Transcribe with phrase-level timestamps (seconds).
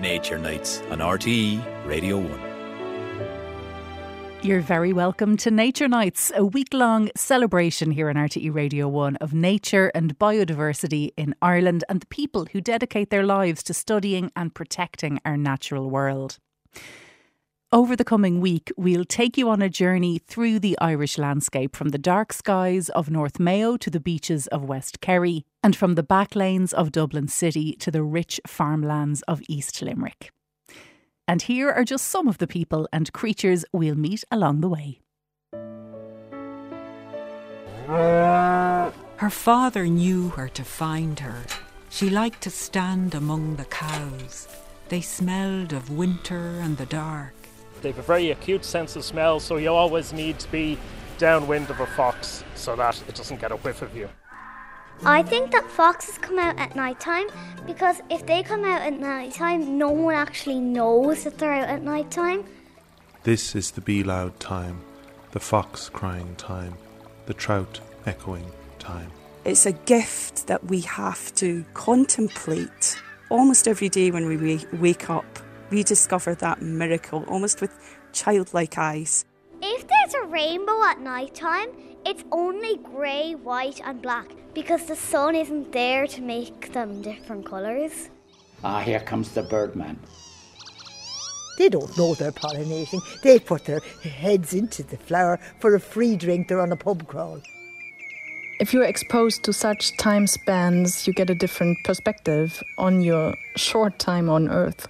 [0.00, 2.40] Nature Nights on RTE Radio 1.
[4.42, 9.16] You're very welcome to Nature Nights, a week long celebration here on RTE Radio 1
[9.16, 14.30] of nature and biodiversity in Ireland and the people who dedicate their lives to studying
[14.36, 16.38] and protecting our natural world.
[17.70, 21.90] Over the coming week, we'll take you on a journey through the Irish landscape from
[21.90, 26.02] the dark skies of North Mayo to the beaches of West Kerry, and from the
[26.02, 30.32] back lanes of Dublin City to the rich farmlands of East Limerick.
[31.26, 35.00] And here are just some of the people and creatures we'll meet along the way.
[37.86, 41.44] Her father knew where to find her.
[41.90, 44.48] She liked to stand among the cows.
[44.88, 47.34] They smelled of winter and the dark.
[47.82, 50.78] They have a very acute sense of smell, so you always need to be
[51.18, 54.08] downwind of a fox so that it doesn't get a whiff of you.
[55.04, 57.28] I think that foxes come out at night time
[57.66, 61.68] because if they come out at night time, no one actually knows that they're out
[61.68, 62.44] at night time.
[63.22, 64.80] This is the bee loud time,
[65.30, 66.74] the fox crying time,
[67.26, 68.50] the trout echoing
[68.80, 69.10] time.
[69.44, 73.00] It's a gift that we have to contemplate
[73.30, 75.38] almost every day when we wake up.
[75.70, 77.70] We discover that miracle almost with
[78.12, 79.24] childlike eyes.
[79.60, 81.68] If there's a rainbow at night time,
[82.06, 87.44] it's only grey, white, and black because the sun isn't there to make them different
[87.44, 88.08] colours.
[88.64, 89.98] Ah, here comes the birdman.
[91.58, 93.02] They don't know they're pollinating.
[93.22, 96.48] They put their heads into the flower for a free drink.
[96.48, 97.42] They're on a pub crawl.
[98.60, 103.98] If you're exposed to such time spans, you get a different perspective on your short
[103.98, 104.88] time on Earth.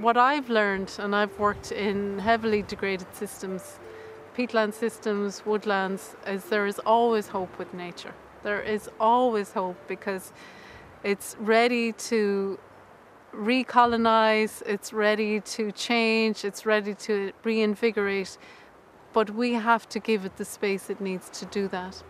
[0.00, 3.78] What I've learned, and I've worked in heavily degraded systems,
[4.34, 8.14] peatland systems, woodlands, is there is always hope with nature.
[8.42, 10.32] There is always hope because
[11.04, 12.58] it's ready to
[13.34, 18.38] recolonize, it's ready to change, it's ready to reinvigorate,
[19.12, 22.02] but we have to give it the space it needs to do that.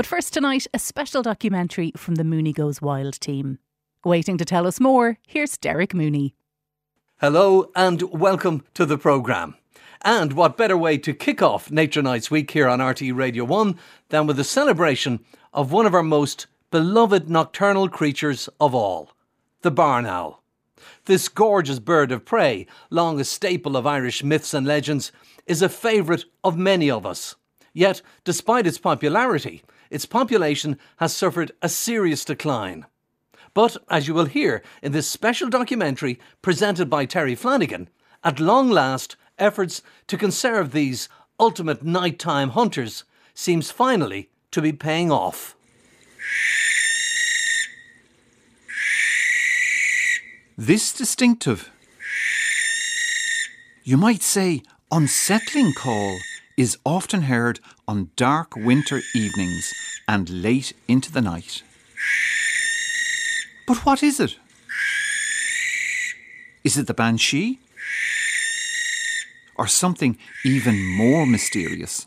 [0.00, 3.58] But first tonight, a special documentary from the Mooney Goes Wild team.
[4.02, 6.34] Waiting to tell us more, here's Derek Mooney.
[7.20, 9.56] Hello and welcome to the programme.
[10.00, 13.78] And what better way to kick off Nature Nights Week here on RTE Radio 1
[14.08, 15.22] than with a celebration
[15.52, 19.10] of one of our most beloved nocturnal creatures of all,
[19.60, 20.42] the barn owl.
[21.04, 25.12] This gorgeous bird of prey, long a staple of Irish myths and legends,
[25.44, 27.36] is a favourite of many of us.
[27.74, 32.86] Yet, despite its popularity, its population has suffered a serious decline.
[33.52, 37.88] But, as you will hear in this special documentary presented by Terry Flanagan,
[38.22, 41.08] at long last, efforts to conserve these
[41.38, 45.56] ultimate nighttime hunters seems finally to be paying off.
[50.56, 51.70] This distinctive,
[53.82, 54.62] you might say
[54.92, 56.18] unsettling call
[56.58, 59.74] is often heard on dark winter evenings
[60.06, 61.64] and late into the night.
[63.66, 64.36] But what is it?
[66.62, 67.58] Is it the banshee?
[69.56, 72.06] Or something even more mysterious?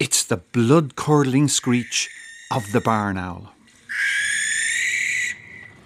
[0.00, 2.10] It's the blood curdling screech
[2.50, 3.52] of the barn owl.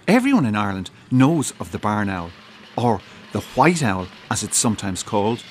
[0.07, 2.31] Everyone in Ireland knows of the barn owl,
[2.75, 2.99] or
[3.31, 5.43] the white owl as it's sometimes called,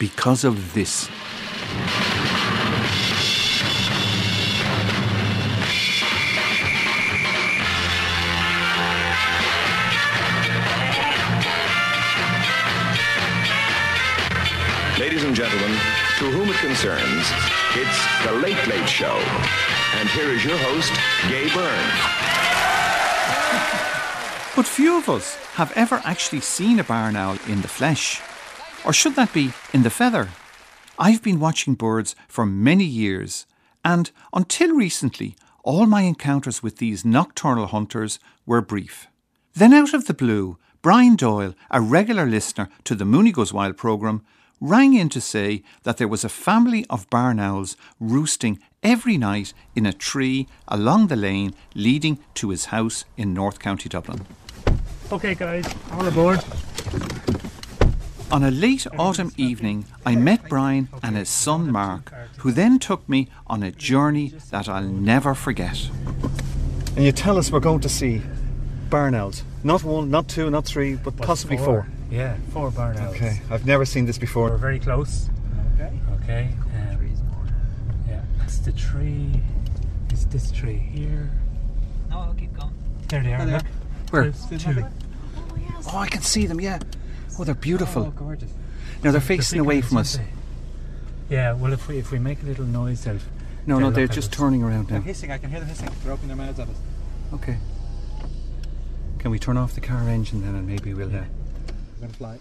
[0.00, 1.08] because of this.
[14.98, 15.70] Ladies and gentlemen,
[16.18, 17.26] to whom it concerns,
[17.74, 19.18] it's The Late Late Show.
[19.96, 20.92] And here is your host,
[21.28, 22.22] Gay Byrne.
[24.54, 28.20] But few of us have ever actually seen a barn owl in the flesh.
[28.84, 30.28] Or should that be in the feather?
[30.98, 33.46] I've been watching birds for many years,
[33.84, 39.06] and until recently, all my encounters with these nocturnal hunters were brief.
[39.54, 43.76] Then, out of the blue, Brian Doyle, a regular listener to the Mooney Goes Wild
[43.76, 44.22] programme,
[44.60, 49.54] rang in to say that there was a family of barn owls roosting every night
[49.74, 54.26] in a tree along the lane leading to his house in North County Dublin.
[55.10, 56.44] Okay, guys, all aboard.
[58.32, 63.06] On a late autumn evening, I met Brian and his son Mark, who then took
[63.06, 65.90] me on a journey that I'll never forget.
[66.96, 68.22] And you tell us we're going to see
[68.88, 69.42] barn owls.
[69.62, 71.86] Not one, not two, not three, but possibly four.
[72.10, 73.14] Yeah, four barn owls.
[73.16, 74.48] Okay, I've never seen this before.
[74.48, 75.28] We're very close.
[75.74, 75.92] Okay.
[76.22, 76.48] Okay.
[76.74, 77.12] Um,
[78.08, 79.42] yeah, it's the tree.
[80.08, 81.30] It's this tree here.
[82.08, 82.72] No, I'll keep going.
[83.08, 83.44] There they are.
[83.44, 83.66] There they look.
[84.08, 84.32] Where?
[84.58, 84.86] Two.
[85.92, 86.78] Oh, I can see them, yeah.
[87.42, 88.04] Oh, they're beautiful.
[88.04, 88.52] Oh, gorgeous.
[88.52, 90.16] Now they're They're facing away from us.
[91.28, 93.14] Yeah, well, if we if we make a little noise, they'll.
[93.66, 94.36] No, they'll no, they're just us.
[94.38, 95.04] turning around They're now.
[95.04, 95.32] hissing.
[95.32, 95.88] I can hear them hissing.
[96.04, 96.76] They're opening their mouths at us.
[97.34, 97.56] Okay.
[99.18, 101.08] Can we turn off the car engine then and maybe we'll.
[101.08, 101.22] Uh,
[101.98, 102.38] We're gonna fly.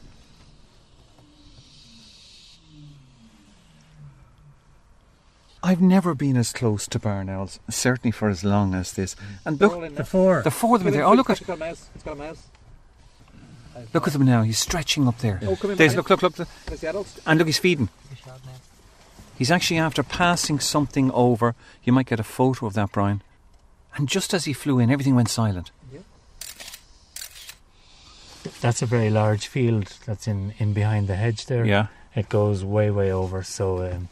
[5.63, 9.15] I've never been as close to barn owls, certainly for as long as this.
[9.45, 10.41] And look, The four.
[10.43, 11.03] the four of them there.
[11.05, 11.89] Oh, look at It's got a mouse.
[11.95, 12.47] It's got a mouse.
[13.93, 14.41] Look at them now.
[14.41, 15.39] He's stretching up there.
[15.43, 16.47] Oh, come in, There's look, look, look, look.
[16.65, 17.19] There's the adults.
[17.25, 17.89] And look, he's feeding.
[19.37, 21.55] He's actually after passing something over.
[21.83, 23.23] You might get a photo of that, Brian.
[23.95, 25.71] And just as he flew in, everything went silent.
[25.91, 25.99] Yeah.
[28.61, 31.65] That's a very large field that's in, in behind the hedge there.
[31.65, 31.87] Yeah.
[32.15, 34.09] It goes way, way over, so um,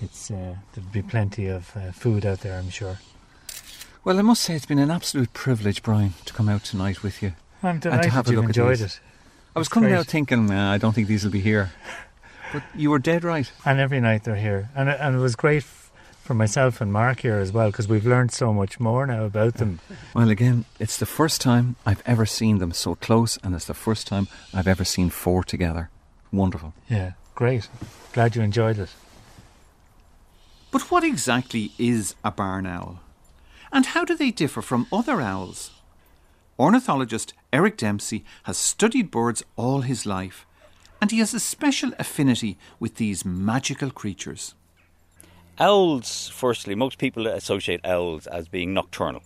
[0.00, 2.98] it's uh, there'll be plenty of uh, food out there, I'm sure.
[4.04, 7.22] Well, I must say it's been an absolute privilege, Brian, to come out tonight with
[7.22, 7.34] you.
[7.62, 9.00] I'm and delighted to have a you've look enjoyed at it.
[9.54, 9.98] I was It's coming great.
[9.98, 11.72] out thinking, nah, I don't think these will be here.
[12.52, 13.50] But you were dead right.
[13.64, 14.70] And every night they're here.
[14.74, 15.90] And, it- and it was great f-
[16.22, 19.54] for myself and Mark here as well, because we've learned so much more now about
[19.54, 19.80] them.
[20.14, 23.74] Well, again, it's the first time I've ever seen them so close, and it's the
[23.74, 25.90] first time I've ever seen four together.
[26.32, 26.74] Wonderful.
[26.88, 27.68] Yeah, great.
[28.12, 28.90] Glad you enjoyed it.
[30.70, 33.00] But what exactly is a barn owl?
[33.72, 35.70] And how do they differ from other owls?
[36.58, 40.44] Ornithologist Eric Dempsey has studied birds all his life,
[41.00, 44.56] and he has a special affinity with these magical creatures.
[45.60, 49.22] Owls, firstly, most people associate owls as being nocturnal,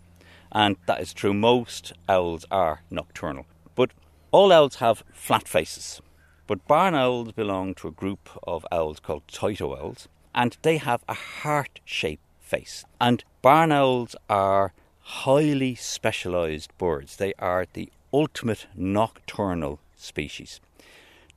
[0.50, 1.32] and that is true.
[1.32, 3.92] Most owls are nocturnal, but
[4.30, 6.02] all owls have flat faces.
[6.46, 11.02] But barn owls belong to a group of owls called Tyto owls, and they have
[11.08, 12.84] a heart shaped face.
[13.00, 20.60] And barn owls are highly specialised birds, they are the ultimate nocturnal species.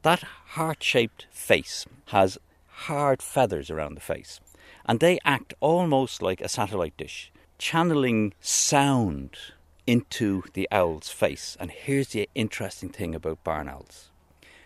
[0.01, 4.39] That heart shaped face has hard feathers around the face,
[4.85, 9.37] and they act almost like a satellite dish, channeling sound
[9.87, 11.57] into the owl's face.
[11.59, 14.09] And here's the interesting thing about barn owls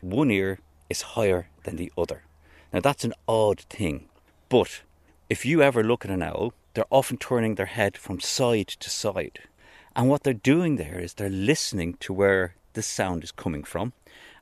[0.01, 0.59] one ear
[0.89, 2.23] is higher than the other.
[2.71, 4.07] Now, that's an odd thing,
[4.47, 4.81] but
[5.29, 8.89] if you ever look at an owl, they're often turning their head from side to
[8.89, 9.39] side.
[9.95, 13.93] And what they're doing there is they're listening to where the sound is coming from.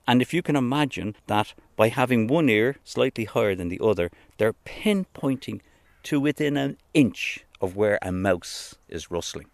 [0.07, 4.09] And if you can imagine that by having one ear slightly higher than the other,
[4.37, 5.61] they're pinpointing
[6.03, 9.47] to within an inch of where a mouse is rustling.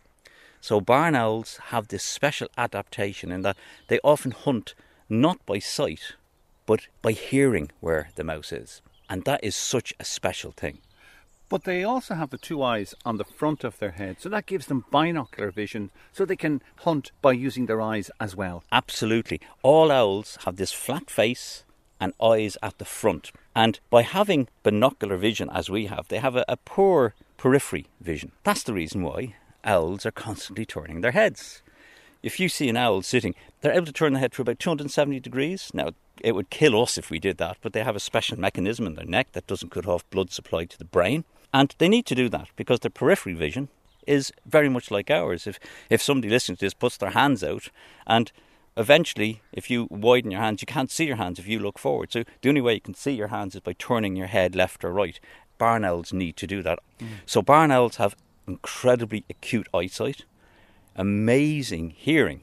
[0.61, 4.75] So barn owls have this special adaptation in that they often hunt
[5.09, 6.13] not by sight,
[6.65, 8.81] but by hearing where the mouse is.
[9.09, 10.79] And that is such a special thing.
[11.49, 14.45] But they also have the two eyes on the front of their head, so that
[14.45, 18.63] gives them binocular vision, so they can hunt by using their eyes as well.
[18.71, 19.39] Absolutely.
[19.61, 21.63] All owls have this flat face
[21.99, 23.31] and eyes at the front.
[23.55, 28.31] And by having binocular vision as we have, they have a, a poor periphery vision.
[28.43, 31.61] That's the reason why owls are constantly turning their heads.
[32.23, 35.19] If you see an owl sitting, they're able to turn their head for about 270
[35.19, 35.69] degrees.
[35.73, 35.89] Now,
[36.21, 38.95] it would kill us if we did that, but they have a special mechanism in
[38.95, 41.25] their neck that doesn't cut off blood supply to the brain.
[41.53, 43.67] And they need to do that because their periphery vision
[44.07, 45.45] is very much like ours.
[45.45, 45.59] If,
[45.89, 47.69] if somebody listening to this puts their hands out
[48.07, 48.31] and
[48.77, 52.11] eventually, if you widen your hands, you can't see your hands if you look forward.
[52.11, 54.83] So the only way you can see your hands is by turning your head left
[54.83, 55.19] or right.
[55.57, 56.79] Barn owls need to do that.
[56.99, 57.07] Mm.
[57.25, 58.15] So barn owls have
[58.47, 60.25] incredibly acute eyesight,
[60.95, 62.41] amazing hearing,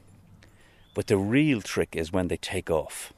[0.93, 3.13] but the real trick is when they take off.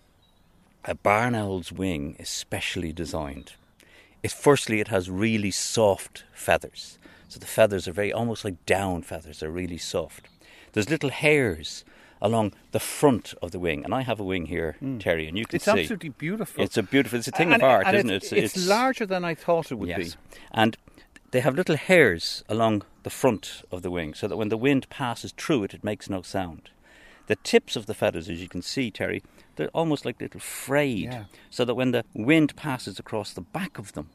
[0.85, 3.53] A barn owl's wing is specially designed.
[4.21, 6.97] It, firstly, it has really soft feathers.
[7.29, 9.39] So the feathers are very almost like down feathers.
[9.39, 10.27] They're really soft.
[10.73, 11.83] There's little hairs
[12.21, 14.97] along the front of the wing, and I have a wing here, hmm.
[14.97, 15.71] Terry, and you can It's see.
[15.71, 16.63] It's absolutely beautiful.
[16.63, 17.19] It's a beautiful.
[17.19, 18.43] It's a thing And- of art, isn't it's, it?
[18.43, 20.15] It's, larger than I thought it would yes.
[20.15, 20.19] be.
[20.51, 20.77] And
[21.33, 24.87] they have little hairs along the front of the wing, so that when the wind
[24.89, 26.69] passes through it, it makes no sound.
[27.25, 29.23] The tips of the feathers, as you can see, Terry,
[29.55, 31.23] they're almost like little frayed, Yeah.
[31.49, 34.09] so that when the wind passes across the back of them,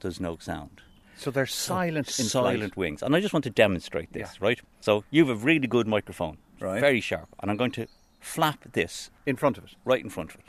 [0.00, 0.80] there's no sound.
[1.18, 2.76] So they're silent in silent flight.
[2.76, 3.02] wings.
[3.02, 4.60] And I just want to demonstrate this, right?
[4.80, 6.80] So you have a really good microphone, Right.
[6.80, 7.86] very sharp, and I'm going to
[8.18, 10.46] flap this in front of it, right in front of it.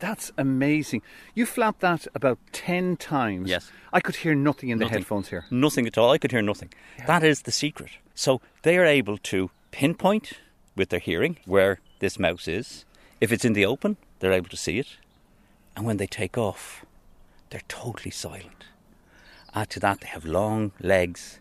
[0.00, 1.02] That's amazing.
[1.34, 3.48] You flapped that about 10 times.
[3.50, 3.70] Yes.
[3.92, 4.98] I could hear nothing in the Nothing.
[4.98, 5.44] headphones here.
[5.50, 6.10] Nothing at all.
[6.10, 6.70] I could hear nothing.
[7.06, 7.90] That is the secret.
[8.14, 10.32] So they are able to pinpoint
[10.74, 12.84] with their hearing where this mouse is.
[13.20, 14.96] If it's in the open, they're able to see it.
[15.76, 16.84] And when they take off,
[17.50, 18.64] they're totally silent.
[19.54, 21.40] Add to that, they have long legs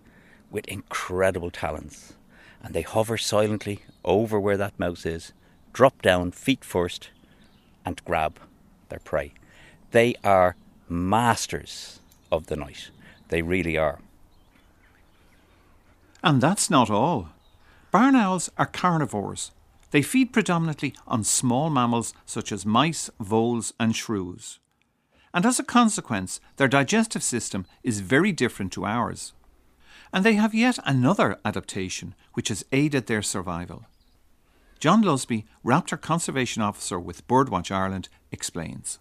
[0.52, 2.14] with incredible talons.
[2.62, 5.32] And they hover silently over where that mouse is,
[5.72, 7.10] drop down feet first,
[7.86, 8.40] and grab
[8.90, 9.34] their prey.
[9.92, 10.56] They are
[10.88, 12.00] masters
[12.32, 12.90] of the night.
[13.30, 14.00] They really are.
[16.24, 17.30] And that's not all.
[17.92, 19.52] Barn owls are carnivores.
[19.92, 24.60] They feed predominantly on small mammals such as mice, voles, and shrews.
[25.34, 29.34] And as a consequence, their digestive system is very different to ours.
[30.12, 33.86] And they have yet another adaptation which has aided their survival.
[34.80, 38.98] John Lusby, Raptor Conservation Officer with Birdwatch Ireland, explains.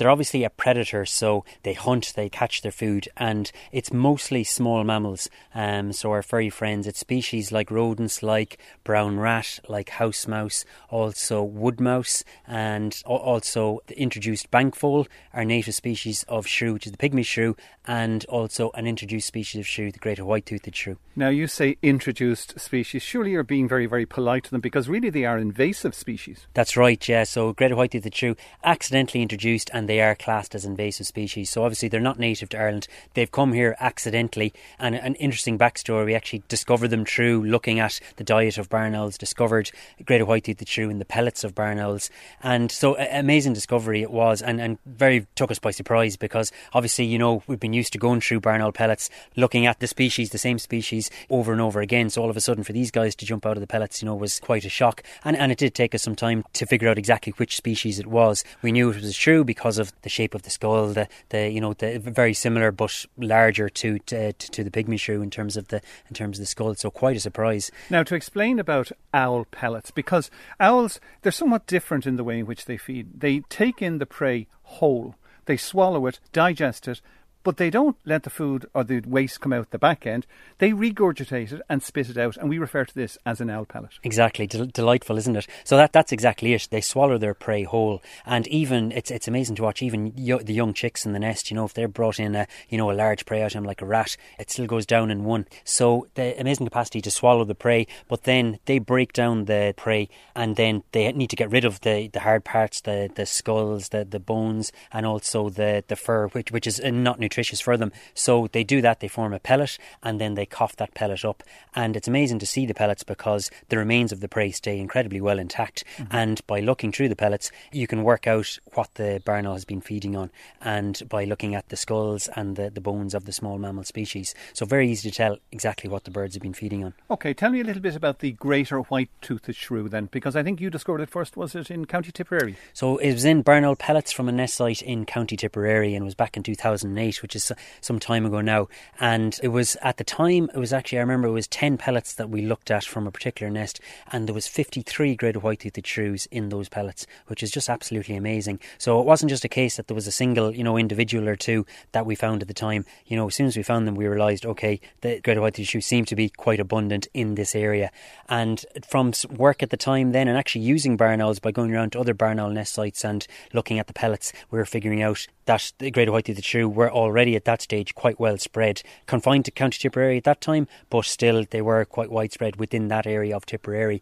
[0.00, 4.82] They're obviously a predator, so they hunt, they catch their food, and it's mostly small
[4.82, 5.28] mammals.
[5.54, 10.64] Um, so our furry friends, it's species like rodents, like brown rat, like house mouse,
[10.88, 16.86] also wood mouse, and also the introduced bank vole, our native species of shrew, which
[16.86, 17.54] is the pygmy shrew,
[17.86, 20.96] and also an introduced species of shrew, the greater white-toothed shrew.
[21.14, 23.02] Now, you say introduced species.
[23.02, 26.46] Surely you're being very, very polite to them because really they are invasive species.
[26.54, 27.24] That's right, yeah.
[27.24, 31.50] So greater white-toothed shrew accidentally introduced, and they are classed as invasive species.
[31.50, 32.86] So obviously they're not native to Ireland.
[33.14, 36.04] They've come here accidentally, and an interesting backstory.
[36.04, 39.18] We actually discovered them through looking at the diet of barn owls.
[39.18, 39.72] Discovered
[40.04, 42.08] greater white-toothed shrew in the pellets of barn owls,
[42.40, 47.04] and so amazing discovery it was, and and very took us by surprise because obviously
[47.04, 50.30] you know we've been used to going through barn owl pellets, looking at the species,
[50.30, 52.10] the same species over and over again.
[52.10, 54.06] So all of a sudden for these guys to jump out of the pellets, you
[54.06, 56.88] know, was quite a shock, and and it did take us some time to figure
[56.88, 58.44] out exactly which species it was.
[58.62, 61.50] We knew it was a shrew because of the shape of the skull, the, the
[61.50, 65.56] you know the very similar but larger to, to to the pygmy shrew in terms
[65.56, 66.74] of the in terms of the skull.
[66.74, 67.70] So quite a surprise.
[67.88, 72.46] Now, to explain about owl pellets, because owls, they're somewhat different in the way in
[72.46, 73.20] which they feed.
[73.20, 77.00] They take in the prey whole, they swallow it, digest it,
[77.42, 80.26] but they don't let the food or the waste come out the back end.
[80.58, 83.64] They regurgitate it and spit it out, and we refer to this as an owl
[83.64, 83.98] pellet.
[84.02, 85.46] Exactly, Del- delightful, isn't it?
[85.64, 86.68] So that that's exactly it.
[86.70, 89.82] They swallow their prey whole, and even it's it's amazing to watch.
[89.82, 92.46] Even yo- the young chicks in the nest, you know, if they're brought in a
[92.68, 95.46] you know a large prey item like a rat, it still goes down in one.
[95.64, 100.08] So the amazing capacity to swallow the prey, but then they break down the prey,
[100.36, 103.88] and then they need to get rid of the, the hard parts, the the skulls,
[103.88, 107.29] the the bones, and also the the fur, which which is not nutritious
[107.60, 107.92] for them.
[108.14, 109.00] So they do that.
[109.00, 111.42] They form a pellet, and then they cough that pellet up,
[111.74, 115.20] and it's amazing to see the pellets because the remains of the prey stay incredibly
[115.20, 115.84] well intact.
[115.96, 116.16] Mm-hmm.
[116.16, 119.64] And by looking through the pellets, you can work out what the barn owl has
[119.64, 123.32] been feeding on, and by looking at the skulls and the, the bones of the
[123.32, 124.34] small mammal species.
[124.52, 126.94] So very easy to tell exactly what the birds have been feeding on.
[127.10, 130.60] Okay, tell me a little bit about the greater white-toothed shrew then, because I think
[130.60, 131.36] you discovered it first.
[131.36, 132.56] Was it in County Tipperary?
[132.72, 136.04] So it was in barn owl Pellets from a nest site in County Tipperary and
[136.04, 138.68] was back in 2008, which is some time ago now.
[138.98, 142.14] And it was at the time, it was actually, I remember it was 10 pellets
[142.14, 143.80] that we looked at from a particular nest,
[144.12, 148.60] and there was 53 greater white-toothed shrews in those pellets, which is just absolutely amazing.
[148.78, 151.36] So it wasn't just a case that there was a single, you know, individual or
[151.36, 152.84] two that we found at the time.
[153.06, 155.80] You know, as soon as we found them, we realised, okay, the greater white-toothed shrew
[155.80, 157.90] seem to be quite abundant in this area.
[158.28, 161.92] And from work at the time then, and actually using barn owls by going around
[161.92, 165.26] to other barn owl nest sites and looking at the pellets, we were figuring out
[165.46, 169.50] that the greater white-toothed shrew were already at that stage quite well spread, confined to
[169.50, 173.44] County Tipperary at that time, but still they were quite widespread within that area of
[173.46, 174.00] Tipperary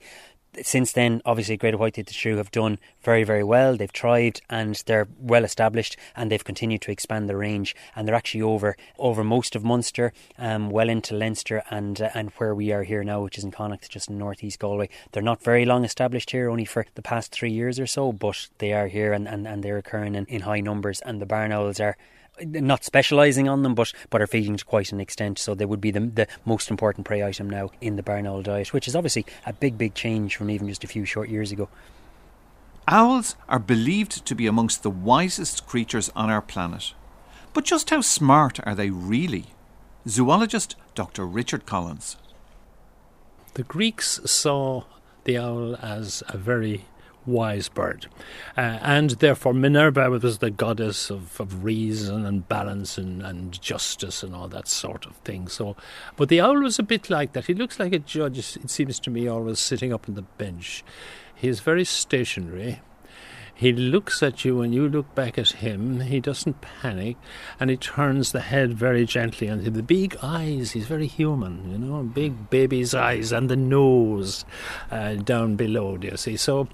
[0.62, 3.76] since then, obviously, Greater White-toothed Shrew have done very, very well.
[3.76, 7.76] They've thrived and they're well established, and they've continued to expand their range.
[7.94, 12.30] And they're actually over over most of Munster, um, well into Leinster, and uh, and
[12.38, 14.88] where we are here now, which is in Connacht, just in northeast Galway.
[15.12, 18.48] They're not very long established here, only for the past three years or so, but
[18.58, 21.00] they are here and, and, and they're occurring in, in high numbers.
[21.00, 21.96] And the barn owls are
[22.44, 25.38] not specialising on them, but but are feeding to quite an extent.
[25.38, 28.42] So they would be the the most important prey item now in the barn owl
[28.42, 31.52] diet, which is obviously a big big change from even just a few short years
[31.52, 31.68] ago.
[32.86, 36.94] Owls are believed to be amongst the wisest creatures on our planet.
[37.52, 39.46] But just how smart are they really?
[40.06, 41.26] Zoologist Dr.
[41.26, 42.16] Richard Collins.
[43.54, 44.84] The Greeks saw
[45.24, 46.86] the owl as a very
[47.26, 48.06] wise bird.
[48.56, 54.22] Uh, and therefore, Minerva was the goddess of, of reason and balance and, and justice
[54.22, 55.48] and all that sort of thing.
[55.48, 55.76] So,
[56.16, 57.46] but the owl was a bit like that.
[57.46, 60.84] He looks like a judge, it seems to me, always sitting up on the bench.
[61.34, 62.80] He is very stationary.
[63.58, 65.98] He looks at you and you look back at him.
[65.98, 67.16] He doesn't panic
[67.58, 71.76] and he turns the head very gently and the big eyes, he's very human, you
[71.76, 74.44] know, big baby's eyes and the nose
[74.92, 76.36] uh, down below, do you see?
[76.36, 76.68] So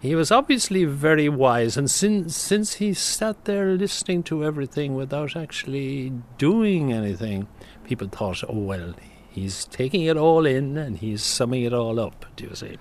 [0.00, 5.36] he was obviously very wise and since, since he sat there listening to everything without
[5.36, 7.48] actually doing anything,
[7.84, 8.94] people thought, oh, well,
[9.30, 12.76] he's taking it all in and he's summing it all up, do you see?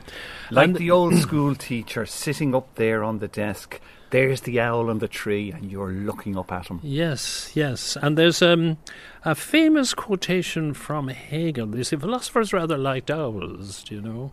[0.51, 3.79] Like And- the old school teacher sitting up there on the desk.
[4.11, 6.79] There's the owl on the tree, and you're looking up at him.
[6.81, 7.95] Yes, yes.
[8.01, 8.77] And there's um,
[9.23, 11.75] a famous quotation from Hegel.
[11.77, 14.31] You see, philosophers rather liked owls, do you know?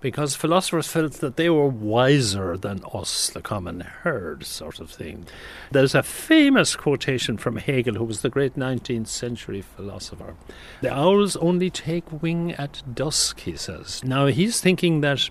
[0.00, 5.26] Because philosophers felt that they were wiser than us, the common herd, sort of thing.
[5.72, 10.34] There's a famous quotation from Hegel, who was the great 19th century philosopher.
[10.80, 14.04] The owls only take wing at dusk, he says.
[14.04, 15.30] Now, he's thinking that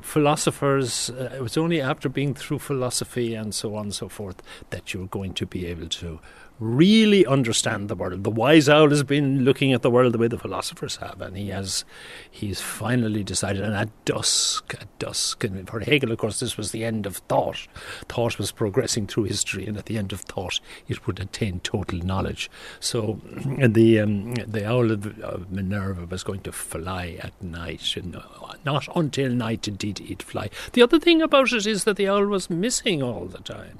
[0.00, 4.42] philosophers, uh, it was only after being through philosophy and so on and so forth
[4.70, 6.20] that you're going to be able to
[6.62, 8.22] really understand the world.
[8.22, 11.36] The wise owl has been looking at the world the way the philosophers have, and
[11.36, 11.84] he has
[12.30, 13.62] he's finally decided.
[13.62, 17.16] And at dusk, at dusk, and for Hegel, of course, this was the end of
[17.16, 17.66] thought.
[18.08, 21.98] Thought was progressing through history, and at the end of thought, it would attain total
[21.98, 22.50] knowledge.
[22.78, 23.20] So,
[23.58, 28.16] the um, the owl of, Minerva was going to fly at night, and
[28.64, 30.48] not until night indeed it'd fly.
[30.72, 33.78] The other thing about it is that the owl was missing all the time.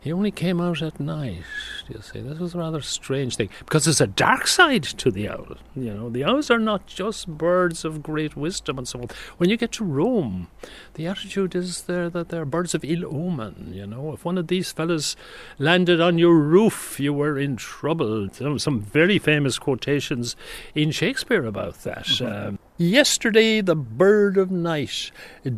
[0.00, 1.42] He only came out at night.
[1.88, 2.20] You see?
[2.20, 5.56] This was a rather strange thing because there's a dark side to the owl.
[5.76, 9.08] You know, the owls are not just birds of great wisdom and so on.
[9.36, 10.48] When you get to Rome,
[10.94, 13.72] the attitude is there that they're birds of ill omen.
[13.74, 15.16] You know, if one of these fellows
[15.58, 18.30] landed on your roof, you were in trouble.
[18.32, 20.34] Some, some very famous quotations
[20.74, 22.08] in Shakespeare about that.
[22.22, 25.10] Um, Yesterday the bird of night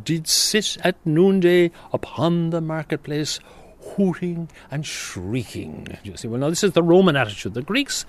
[0.02, 3.38] did sit at noonday upon the marketplace
[3.82, 5.98] hooting and shrieking.
[6.02, 7.54] You well, now this is the Roman attitude.
[7.54, 8.04] The Greeks,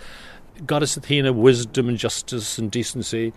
[0.66, 3.34] goddess Athena, wisdom and justice and decency.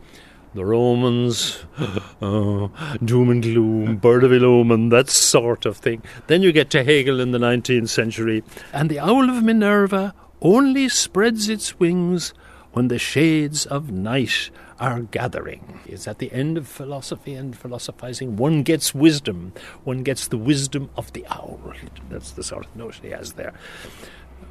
[0.55, 1.65] The Romans,
[2.23, 2.71] oh,
[3.05, 6.03] doom and gloom, bird of ill omen, that sort of thing.
[6.29, 10.89] Then you get to Hegel in the 19th century, and the owl of Minerva only
[10.89, 12.33] spreads its wings
[12.73, 15.81] when the shades of night are gathering.
[15.87, 18.37] It's at the end of philosophy and philosophizing.
[18.37, 19.53] One gets wisdom.
[19.85, 21.61] One gets the wisdom of the owl.
[22.11, 23.55] That's the sort of notion he has there.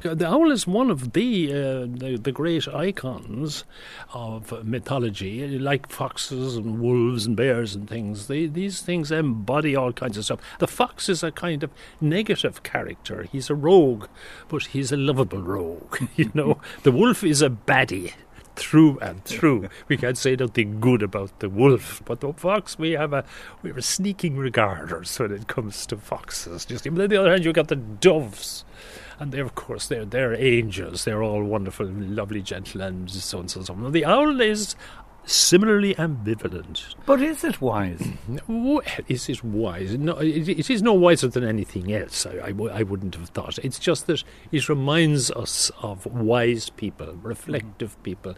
[0.02, 3.64] The owl is one of the, uh, the the great icons
[4.12, 8.26] of mythology, like foxes and wolves and bears and things.
[8.26, 10.40] They, these things embody all kinds of stuff.
[10.58, 13.26] The fox is a kind of negative character.
[13.32, 14.06] He's a rogue,
[14.48, 15.96] but he's a lovable rogue.
[16.16, 18.12] you know, the wolf is a baddie
[18.56, 19.68] through and through.
[19.88, 23.24] We can't say nothing good about the wolf, but the fox we have a
[23.62, 26.64] we have a sneaking regarders when it comes to foxes.
[26.64, 28.64] Just on the other hand, you've got the doves.
[29.18, 31.04] And they, of course, they're they're angels.
[31.04, 33.92] They're all wonderful, lovely, gentle, and so on and so on.
[33.92, 34.76] The owl is
[35.26, 36.94] similarly ambivalent.
[37.04, 38.00] But is it wise?
[39.08, 39.98] Is it wise?
[39.98, 42.26] No, it, it is no wiser than anything else.
[42.26, 43.58] I, I, w- I wouldn't have thought.
[43.58, 48.02] It's just that it reminds us of wise people, reflective mm.
[48.02, 48.34] people,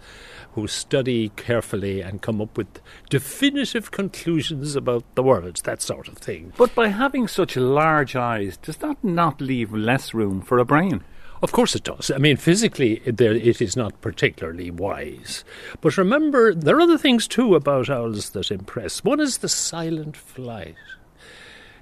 [0.53, 6.19] who study carefully and come up with definitive conclusions about the world, that sort of
[6.19, 6.53] thing.
[6.57, 11.05] But by having such large eyes, does that not leave less room for a brain?
[11.41, 12.11] Of course it does.
[12.11, 13.21] I mean, physically, it
[13.61, 15.45] is not particularly wise.
[15.81, 19.05] But remember, there are other things too about owls that impress.
[19.05, 20.75] One is the silent flight.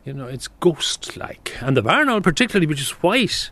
[0.04, 1.56] You know, it's ghost like.
[1.60, 3.50] And the barn owl, particularly, which is white,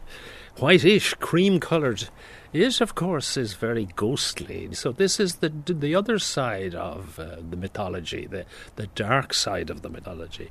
[0.59, 2.09] whitish, cream coloured,
[2.55, 4.73] it, of course, is very ghostly.
[4.75, 9.71] So this is the the other side of uh, the mythology, the the dark side
[9.71, 10.51] of the mythology,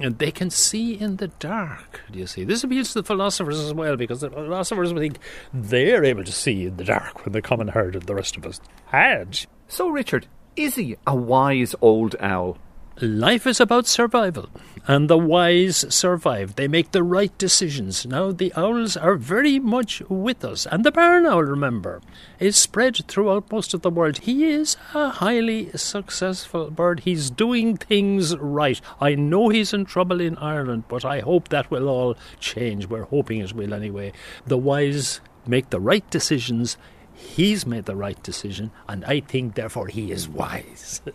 [0.00, 2.00] and they can see in the dark.
[2.10, 2.44] Do you see?
[2.44, 5.18] This appeals to the philosophers as well, because the philosophers think
[5.52, 8.46] they're able to see in the dark when the common herd and the rest of
[8.46, 9.40] us had.
[9.68, 10.26] So, Richard,
[10.56, 12.58] is he a wise old owl?
[13.00, 14.48] Life is about survival,
[14.86, 16.54] and the wise survive.
[16.54, 18.06] They make the right decisions.
[18.06, 22.02] Now, the owls are very much with us, and the barn owl, remember,
[22.38, 24.18] is spread throughout most of the world.
[24.18, 27.00] He is a highly successful bird.
[27.00, 28.80] He's doing things right.
[29.00, 32.86] I know he's in trouble in Ireland, but I hope that will all change.
[32.86, 34.12] We're hoping it will anyway.
[34.46, 36.76] The wise make the right decisions.
[37.12, 41.00] He's made the right decision, and I think, therefore, he is wise.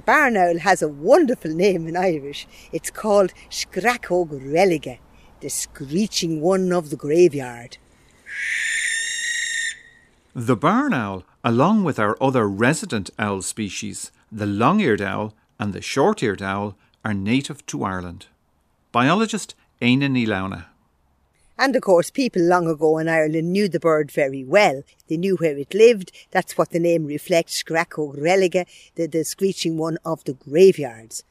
[0.00, 2.46] The barn owl has a wonderful name in Irish.
[2.72, 4.96] It's called Scracog Religa,
[5.40, 7.76] the screeching one of the graveyard.
[10.34, 15.74] The barn owl, along with our other resident owl species, the long eared owl and
[15.74, 18.28] the short eared owl, are native to Ireland.
[18.92, 20.64] Biologist Éanna Ní Lamhna.
[21.60, 24.82] And of course, people long ago in Ireland knew the bird very well.
[25.10, 26.10] They knew where it lived.
[26.30, 31.22] That's what the name reflects, Scraco Religa, the, the screeching one of the graveyards.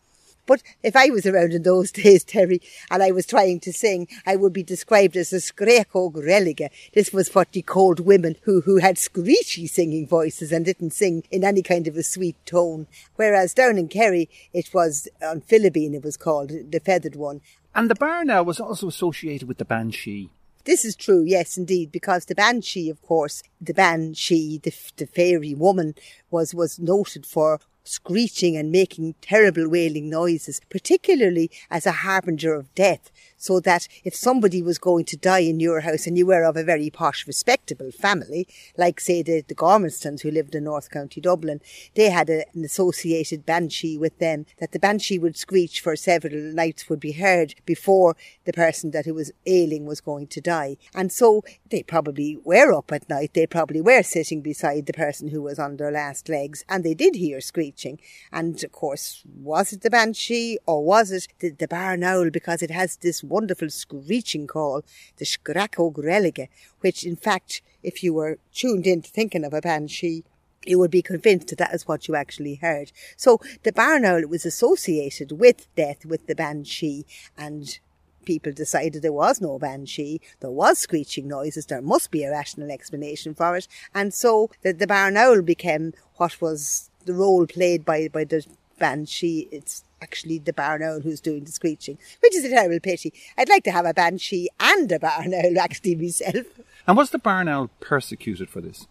[0.45, 2.61] But if I was around in those days, Terry,
[2.91, 6.69] and I was trying to sing, I would be described as a screco greliga.
[6.93, 11.23] This was what they called women who, who had screechy singing voices and didn't sing
[11.31, 12.85] in any kind of a sweet tone.
[13.15, 17.41] Whereas down in Kerry, it was on Philippine, it was called, the feathered one.
[17.75, 20.29] And the owl was also associated with the banshee.
[20.65, 25.55] This is true, yes, indeed, because the banshee, of course, the banshee, the, the fairy
[25.55, 25.95] woman,
[26.29, 32.73] was was noted for screeching and making terrible wailing noises, particularly as a harbinger of
[32.75, 33.09] death.
[33.39, 36.57] So that if somebody was going to die in your house and you were of
[36.57, 38.47] a very posh, respectable family,
[38.77, 41.61] like say the, the Gormanstons who lived in North County Dublin,
[41.95, 46.35] they had a, an associated banshee with them, that the banshee would screech for several
[46.53, 50.77] nights would be heard before the person that who was ailing was going to die.
[50.93, 55.29] And so they probably were up at night, they probably were sitting beside the person
[55.29, 57.99] who was on their last legs, and they did hear screeching.
[58.31, 62.61] And of course, was it the banshee or was it the, the barn owl because
[62.61, 64.83] it has this wonderful screeching call,
[65.17, 66.47] the Scraco Grelige,
[66.81, 70.23] which in fact, if you were tuned into thinking of a banshee,
[70.65, 72.91] you would be convinced that that is what you actually heard.
[73.15, 77.05] So the barn owl was associated with death, with the banshee,
[77.37, 77.79] and
[78.25, 82.69] people decided there was no banshee, there was screeching noises, there must be a rational
[82.69, 87.85] explanation for it, and so the, the barn owl became what was the role played
[87.85, 88.45] by, by the
[88.79, 89.47] banshee.
[89.51, 93.13] It's actually the barn owl who's doing the screeching, which is a terrible pity.
[93.37, 96.45] I'd like to have a banshee and a barn owl actually myself.
[96.87, 98.87] And was the barn owl persecuted for this?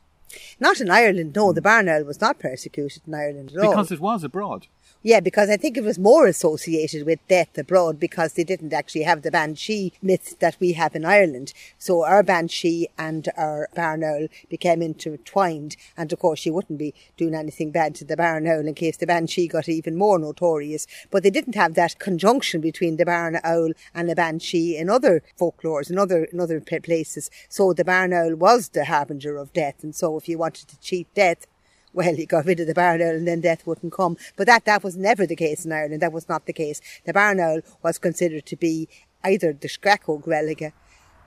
[0.60, 1.52] Not in Ireland, no.
[1.52, 3.70] The barn owl was not persecuted in Ireland at all.
[3.70, 4.66] Because it was abroad.
[5.00, 9.04] Yeah, because I think it was more associated with death abroad because they didn't actually
[9.04, 11.52] have the banshee myth that we have in Ireland.
[11.78, 15.76] So our banshee and our barn owl became intertwined.
[15.96, 18.96] And of course, she wouldn't be doing anything bad to the barn owl in case
[18.96, 20.88] the banshee got even more notorious.
[21.12, 25.22] But they didn't have that conjunction between the barn owl and the banshee in other
[25.38, 27.30] folklores, in other, in other places.
[27.48, 29.84] So the barn owl was the harbinger of death.
[29.84, 31.46] And so if you wanted to cheat death,
[31.92, 34.16] well, he got rid of the barn owl and then death wouldn't come.
[34.36, 36.02] But that, that was never the case in Ireland.
[36.02, 36.80] That was not the case.
[37.04, 38.88] The barn owl was considered to be
[39.24, 40.72] either the Scraco Greliga,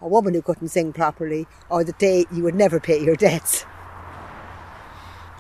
[0.02, 3.65] a woman who couldn't sing properly, or the day you would never pay your debts.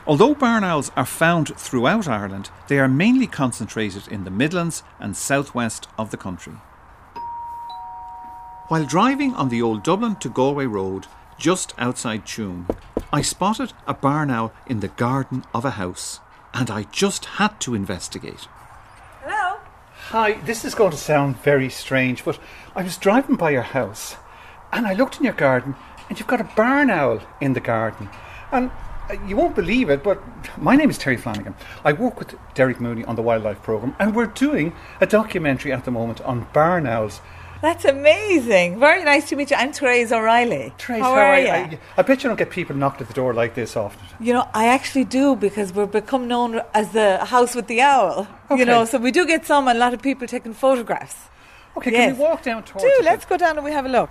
[0.07, 5.15] Although barn owls are found throughout Ireland, they are mainly concentrated in the Midlands and
[5.15, 6.53] southwest of the country.
[8.67, 11.05] While driving on the old Dublin to Galway road,
[11.41, 12.69] just outside Tuam,
[13.11, 16.19] I spotted a barn owl in the garden of a house,
[16.53, 18.47] and I just had to investigate.
[19.23, 19.59] Hello?
[20.09, 22.37] Hi, this is going to sound very strange, but
[22.75, 24.17] I was driving by your house
[24.71, 25.75] and I looked in your garden
[26.07, 28.09] and you've got a barn owl in the garden.
[28.51, 28.69] And
[29.09, 30.21] uh, you won't believe it, but
[30.59, 31.55] my name is Terry Flanagan.
[31.83, 35.85] I work with Derek Mooney on the Wildlife Programme and we're doing a documentary at
[35.85, 37.19] the moment on barn owls.
[37.61, 38.79] That's amazing.
[38.79, 39.55] Very nice to meet you.
[39.57, 40.73] I'm Therese O'Reilly.
[40.79, 41.47] Trace, how, are you?
[41.49, 44.01] I, I bet you don't get people knocked at the door like this often.
[44.19, 48.27] You know, I actually do because we've become known as the house with the owl.
[48.49, 48.59] Okay.
[48.61, 51.29] You know, so we do get some, and a lot of people taking photographs.
[51.77, 52.09] Okay, Yes.
[52.09, 53.05] can we walk down towards Do, it?
[53.05, 54.09] let's go down and we have a look.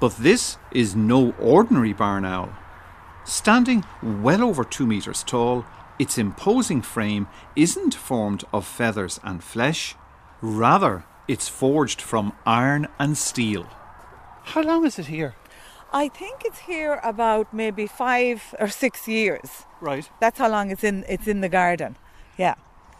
[0.00, 2.50] But this is no ordinary barn owl.
[3.24, 5.64] Standing well over two metres tall,
[5.98, 9.96] its imposing frame isn't formed of feathers and flesh,
[10.40, 13.66] rather, it's forged from iron and steel.
[14.44, 15.34] How long is it here?
[15.92, 19.66] I think it's here about maybe five or six years.
[19.80, 20.08] Right.
[20.20, 21.04] That's how long it's in.
[21.08, 21.96] It's in the garden.
[22.38, 22.54] Yeah.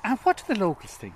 [0.05, 1.15] And what do the locals think?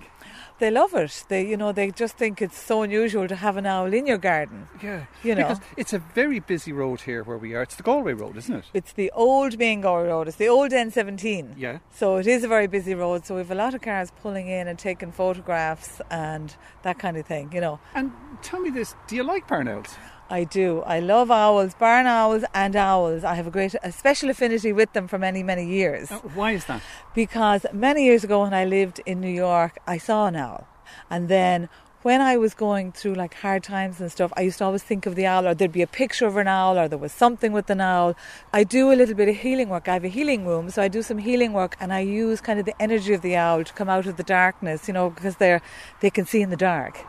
[0.59, 1.25] They love it.
[1.29, 4.16] They, you know, they just think it's so unusual to have an owl in your
[4.16, 4.69] garden.
[4.83, 5.05] Yeah.
[5.23, 5.49] You know.
[5.49, 7.62] Because it's a very busy road here where we are.
[7.62, 8.64] It's the Galway Road, isn't it?
[8.73, 10.29] It's the old main Galway Road.
[10.29, 11.55] It's the old N17.
[11.59, 11.79] Yeah.
[11.90, 13.27] So it is a very busy road.
[13.27, 17.19] So we have a lot of cars pulling in and taking photographs and that kind
[17.19, 17.79] of thing, you know.
[17.95, 19.95] And tell me this, do you like barn owls?
[20.29, 20.83] I do.
[20.83, 23.23] I love owls, barn owls and owls.
[23.23, 26.11] I have a great, a special affinity with them for many, many years.
[26.11, 26.83] Uh, why is that?
[27.15, 30.67] Because many years ago when I lived in New York, I saw an owl.
[31.11, 31.69] And then
[32.03, 35.07] when I was going through like hard times and stuff, I used to always think
[35.07, 37.53] of the owl, or there'd be a picture of an owl, or there was something
[37.53, 38.17] with an owl.
[38.53, 39.89] I do a little bit of healing work.
[39.89, 42.61] I have a healing room, so I do some healing work, and I use kind
[42.61, 45.37] of the energy of the owl to come out of the darkness, you know, because
[45.37, 45.62] they're
[46.01, 47.05] they can see in the dark.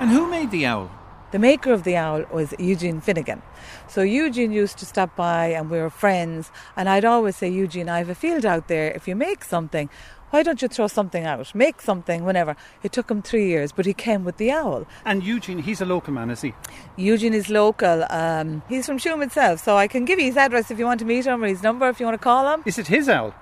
[0.00, 0.90] And who made the owl?
[1.32, 3.40] The maker of the owl was Eugene Finnegan.
[3.88, 6.50] So Eugene used to stop by and we were friends.
[6.76, 8.90] And I'd always say, Eugene, I have a field out there.
[8.90, 9.88] If you make something,
[10.32, 11.54] why don't you throw something out?
[11.54, 12.56] Make something whenever.
[12.82, 14.86] It took him three years, but he came with the owl.
[15.04, 16.54] And Eugene, he's a local man, is he?
[16.96, 18.06] Eugene is local.
[18.08, 21.00] Um, he's from Tuam itself, so I can give you his address if you want
[21.00, 22.62] to meet him or his number if you want to call him.
[22.64, 23.34] Is it his owl?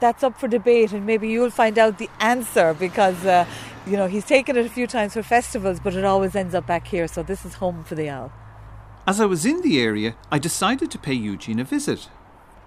[0.00, 3.46] That's up for debate, and maybe you'll find out the answer because, uh,
[3.86, 6.66] you know, he's taken it a few times for festivals, but it always ends up
[6.66, 8.32] back here, so this is home for the owl.
[9.06, 12.08] As I was in the area, I decided to pay Eugene a visit.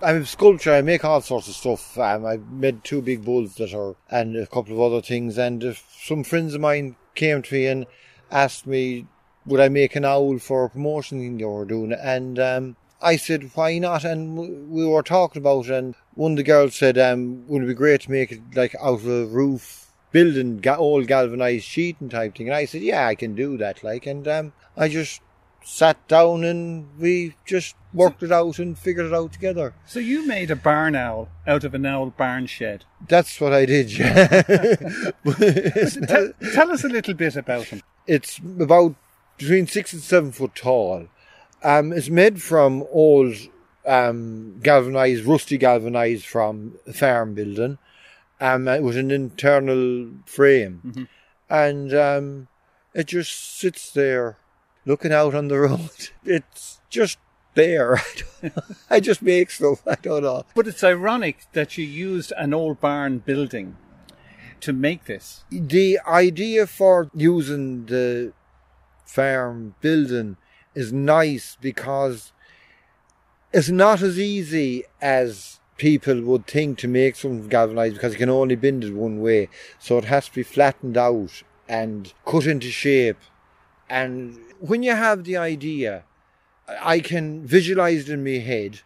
[0.06, 0.72] I'm a sculptor.
[0.72, 1.98] I make all sorts of stuff.
[1.98, 5.36] Um, I made two big bulls that are, and a couple of other things.
[5.39, 7.88] And uh, some friends of mine came to me and
[8.30, 9.08] asked me,
[9.48, 11.91] would I make an owl for a promotion thing they were doing?
[11.91, 14.04] And um, I said, why not?
[14.04, 15.72] And we were talking about it.
[15.72, 18.76] And one of the girls said, um, would it be great to make it like
[18.76, 22.50] out of a roof building, old galvanized sheeting type thing?
[22.50, 23.84] And I said, yeah, I can do that.
[23.84, 25.22] Like, and um, I just
[25.67, 29.73] sat down and we just worked it out and figured it out together.
[29.88, 32.86] So you made a barn owl out of an owl barn shed.
[33.08, 34.28] That's what I did, yeah.
[36.08, 37.82] tell, tell us a little bit about him.
[38.08, 38.95] It's about
[39.38, 41.08] between six and seven foot tall.
[41.63, 43.36] Um, it's made from old
[43.88, 47.78] um, galvanized, rusty galvanized from a farm building,
[48.39, 51.04] um, was an internal frame, Mm-hmm.
[51.49, 52.47] and um,
[52.93, 54.38] it just sits there,
[54.86, 56.10] looking out on the road.
[56.26, 57.17] It's just
[57.56, 58.02] there.
[58.89, 59.82] I just make stuff.
[59.88, 60.43] I don't know.
[60.56, 63.78] But it's ironic that you used an old barn building
[64.62, 65.43] to make this.
[65.52, 68.34] The idea for using the
[69.06, 70.38] farm building
[70.74, 72.34] is nice because
[73.54, 78.30] it's not as easy as people would think to make something galvanized because it can
[78.30, 79.50] only bend it one way.
[79.80, 83.17] So it has to be flattened out and cut into shape.
[83.89, 86.04] And when you have the idea,
[86.67, 88.82] I can visualize it in my head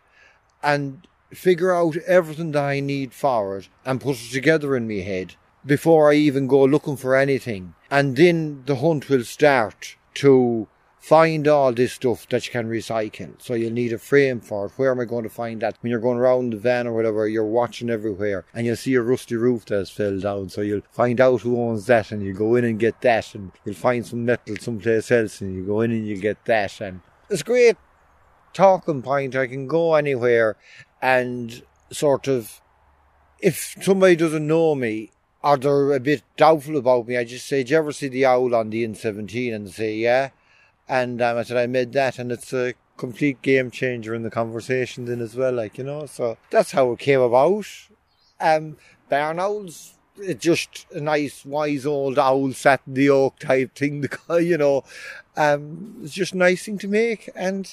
[0.62, 4.96] and figure out everything that I need for it and put it together in my
[4.96, 5.36] head
[5.66, 7.76] before I even go looking for anything.
[7.92, 10.68] And then the hunt will start to
[11.00, 13.42] find all this stuff that you can recycle.
[13.42, 14.74] So you'll need a frame for it.
[14.76, 15.78] Where am I going to find that?
[15.82, 19.02] When you're going around the van or whatever, you're watching everywhere and you'll see a
[19.02, 20.50] rusty roof that's fell down.
[20.50, 23.52] So you'll find out who owns that and you go in and get that and
[23.66, 26.82] you'll find some metal someplace else and you go in and you get that.
[26.82, 27.78] And it's a great
[28.54, 29.36] talking point.
[29.36, 30.58] I can go anywhere
[31.02, 32.62] and sort of,
[33.40, 37.64] if somebody doesn't know me, or they're a bit doubtful about me, I just say,
[37.64, 40.32] "Do you ever see the owl on the N17?" And they say, "Yeah."
[40.90, 44.32] And um, I said, "I made that," and it's a complete game changer in the
[44.32, 45.54] conversation then as well.
[45.54, 47.68] Like you know, so that's how it came about.
[48.42, 53.76] Um, barn owls, it's just a nice, wise old owl sat in the oak type
[53.76, 54.02] thing.
[54.28, 54.84] The you know,
[55.38, 57.72] um, it's just a nice thing to make, and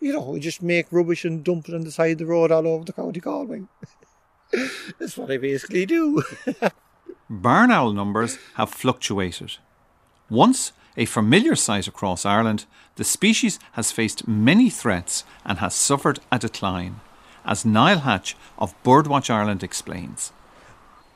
[0.00, 2.50] you know, we just make rubbish and dump it on the side of the road
[2.50, 3.62] all over the county Galway.
[4.98, 6.22] That's what I basically do.
[7.30, 9.56] Barn owl numbers have fluctuated.
[10.28, 16.20] Once a familiar sight across Ireland, the species has faced many threats and has suffered
[16.30, 17.00] a decline,
[17.44, 20.32] as Niall Hatch of Birdwatch Ireland explains.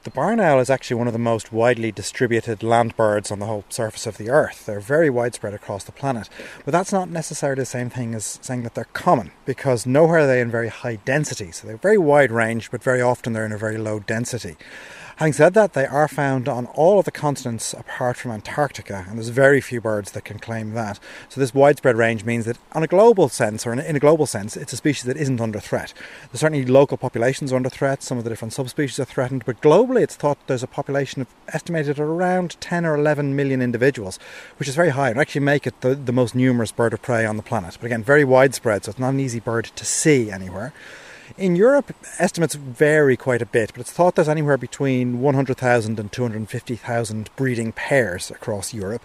[0.04, 3.46] The barn owl is actually one of the most widely distributed land birds on the
[3.46, 4.64] whole surface of the earth.
[4.64, 6.28] They're very widespread across the planet.
[6.64, 10.26] But that's not necessarily the same thing as saying that they're common, because nowhere are
[10.28, 11.50] they in very high density.
[11.50, 14.56] So they're very wide range, but very often they're in a very low density.
[15.16, 19.16] Having said that, they are found on all of the continents apart from Antarctica, and
[19.16, 21.00] there's very few birds that can claim that.
[21.30, 24.58] So this widespread range means that, on a global sense, or in a, global sense,
[24.58, 25.94] it's a species that isn't under threat.
[26.30, 28.02] There's certainly local populations are under threat.
[28.02, 31.28] Some of the different subspecies are threatened, but globally, it's thought there's a population of
[31.48, 34.18] estimated at around 10 or 11 million individuals,
[34.58, 37.24] which is very high, and actually make it the, the most numerous bird of prey
[37.24, 37.78] on the planet.
[37.80, 40.74] But again, very widespread, so it's not an easy bird to see anywhere.
[41.36, 46.12] In Europe, estimates vary quite a bit, but it's thought there's anywhere between 100,000 and
[46.12, 49.02] 250,000 breeding pairs across Europe.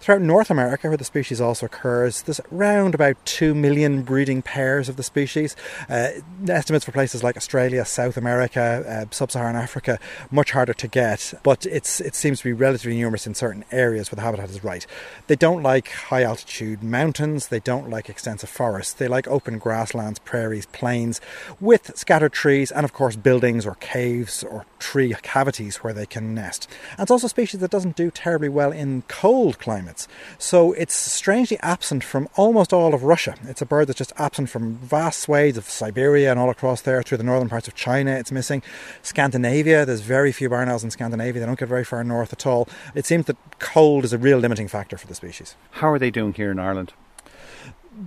[0.00, 4.88] Throughout North America, where the species also occurs, there's around about 2 million breeding pairs
[4.88, 5.56] of the species.
[5.88, 6.08] Uh,
[6.48, 9.98] estimates for places like Australia, South America, uh, Sub Saharan Africa,
[10.30, 14.10] much harder to get, but it's, it seems to be relatively numerous in certain areas
[14.10, 14.86] where the habitat is right.
[15.26, 20.20] They don't like high altitude mountains, they don't like extensive forests, they like open grasslands,
[20.20, 21.20] prairies, plains
[21.64, 26.34] with scattered trees and, of course, buildings or caves or tree cavities where they can
[26.34, 26.68] nest.
[26.92, 30.06] And it's also a species that doesn't do terribly well in cold climates.
[30.38, 33.34] So it's strangely absent from almost all of Russia.
[33.44, 37.02] It's a bird that's just absent from vast swathes of Siberia and all across there
[37.02, 38.12] through the northern parts of China.
[38.12, 38.62] It's missing.
[39.02, 41.40] Scandinavia, there's very few barn owls in Scandinavia.
[41.40, 42.68] They don't get very far north at all.
[42.94, 45.56] It seems that cold is a real limiting factor for the species.
[45.70, 46.92] How are they doing here in Ireland?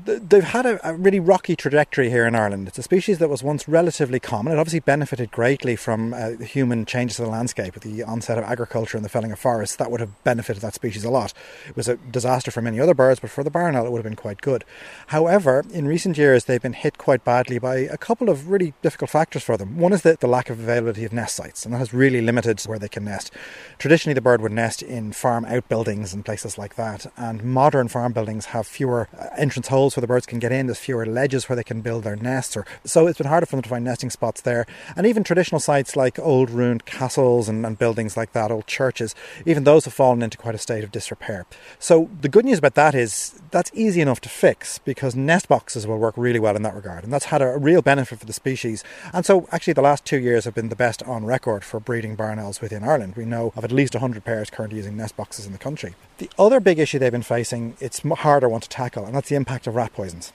[0.06, 2.68] They've had a, a, really rocky trajectory here in Ireland.
[2.68, 4.54] It's a species that was once relatively common.
[4.54, 8.44] It obviously benefited greatly from uh, human changes to the landscape with the onset of
[8.44, 9.76] agriculture and the felling of forests.
[9.78, 11.34] That would have benefited that species a lot.
[11.68, 14.00] It was a disaster for many other birds, but for the barn owl, it would
[14.00, 14.66] have been quite good.
[15.08, 19.10] However, in recent years, they've been hit quite badly by a couple of really difficult
[19.10, 19.78] factors for them.
[19.78, 22.62] One is the, the lack of availability of nest sites, and that has really limited
[22.62, 23.32] where they can nest.
[23.78, 28.12] Traditionally, the bird would nest in farm outbuildings and places like that, and modern farm
[28.12, 30.68] buildings have fewer uh, entrance holes where the birds can get in.
[30.68, 33.56] There's fewer ledges where they can build their nests, or so it's been harder for
[33.56, 34.66] them to find nesting spots there.
[34.96, 39.14] And even traditional sites like old ruined castles and, and buildings like that, old churches,
[39.46, 41.46] even those have fallen into quite a state of disrepair.
[41.80, 45.86] So the good news about that is that's easy enough to fix because nest boxes
[45.86, 48.34] will work really well in that regard, and that's had a real benefit for the
[48.34, 48.84] species.
[49.14, 52.16] And so actually, the last two years have been the best on record for breeding
[52.16, 53.16] barn owls within Ireland.
[53.16, 55.96] We know of at least 100 pairs currently using nest boxes in the country.
[56.18, 59.36] The other big issue they've been facing, it's harder one to tackle, and that's the
[59.36, 60.34] impact of rat poisons.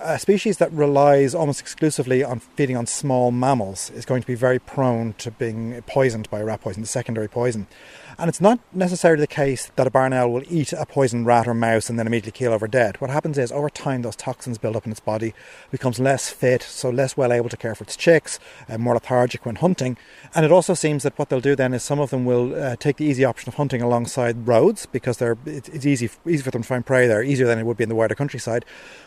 [0.00, 4.34] A species that relies almost exclusively on feeding on small mammals is going to be
[4.34, 7.66] very prone to being poisoned by rat poison, the secondary poison.
[8.20, 11.46] And it's not necessarily the case that a barn owl will eat a poisoned rat
[11.46, 13.00] or mouse and then immediately keel over dead.
[13.00, 15.34] What happens is, over time, those toxins build up in its body,
[15.70, 19.46] becomes less fit, so less well able to care for its chicks, uh, more lethargic
[19.46, 19.96] when hunting.
[20.34, 22.74] And it also seems that what they'll do then is some of them will uh,
[22.74, 26.50] take the easy option of hunting alongside roads because they're it's, it's easy easy for
[26.50, 28.64] them to find prey there, easier than it would be in the wider countryside.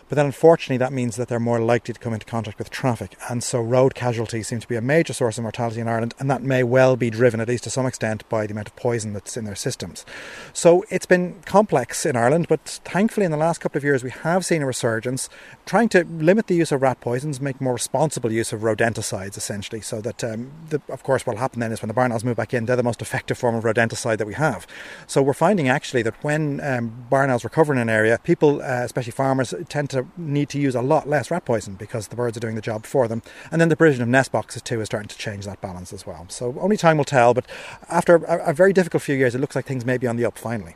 [0.08, 3.18] But then, unfortunately, that means that they're more likely to come into contact with traffic.
[3.30, 6.30] And so, road casualties seem to be a major source of mortality in Ireland, and
[6.30, 9.01] that may well be driven, at least to some extent, by the amount of poison
[9.14, 10.06] that's in their systems.
[10.54, 14.12] So, it's been complex in Ireland, but thankfully, in the last couple of years, we
[14.12, 15.30] have seen a resurgence,
[15.66, 19.82] trying to limit the use of rat poisons, make more responsible use of rodenticides, essentially.
[19.82, 22.24] So, that, um, the, of course, what will happen then is when the barn owls
[22.24, 24.68] move back in, they're the most effective form of rodenticide that we have.
[25.08, 28.84] So, we're finding actually that when um, barn owls recover in an area, people, uh,
[28.84, 32.38] especially farmers, tend to need to use a lot less rat poison because the birds
[32.38, 33.22] are doing the job for them.
[33.52, 36.06] And then the provision of nest boxes too is starting to change that balance as
[36.06, 36.26] well.
[36.30, 37.46] So only time will tell, but
[37.90, 40.26] after a, a very difficult few years, it looks like things may be on the
[40.26, 40.76] up finally.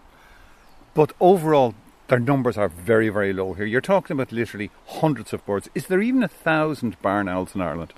[0.94, 1.76] But overall,
[2.08, 3.66] their numbers are very, very low here.
[3.66, 5.70] You're talking about literally hundreds of birds.
[5.74, 7.94] Is there even a thousand barn owls in Ireland?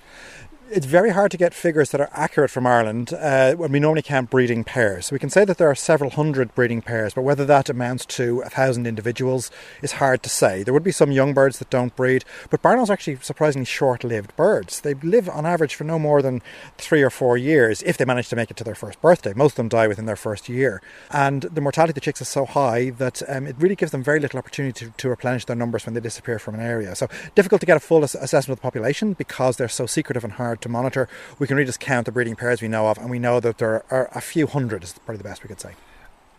[0.69, 4.01] It's very hard to get figures that are accurate from Ireland uh, when we normally
[4.01, 5.12] count breeding pairs.
[5.12, 8.41] We can say that there are several hundred breeding pairs, but whether that amounts to
[8.41, 9.49] a thousand individuals
[9.82, 10.63] is hard to say.
[10.63, 13.65] There would be some young birds that don't breed, but barn owls are actually surprisingly
[13.65, 14.82] short lived birds.
[14.82, 16.41] They live on average for no more than
[16.77, 19.34] three or four years if they manage to make it to their first birthday.
[19.34, 20.82] Most of them die within their first year.
[21.12, 24.03] And the mortality of the chicks is so high that um, it really gives them
[24.03, 26.93] very little opportunity to, to, replenish their numbers when they disappear from an area.
[26.95, 30.34] So difficult to get a full assessment of the population because they're so secretive and
[30.34, 31.08] hard hard to monitor.
[31.38, 33.60] We can really just count the breeding pairs we know of, and we know that
[33.60, 35.74] there are a few hundred, is probably the best we could say.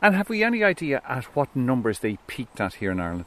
[0.00, 3.26] And have we any idea at what numbers they peaked at here in Ireland?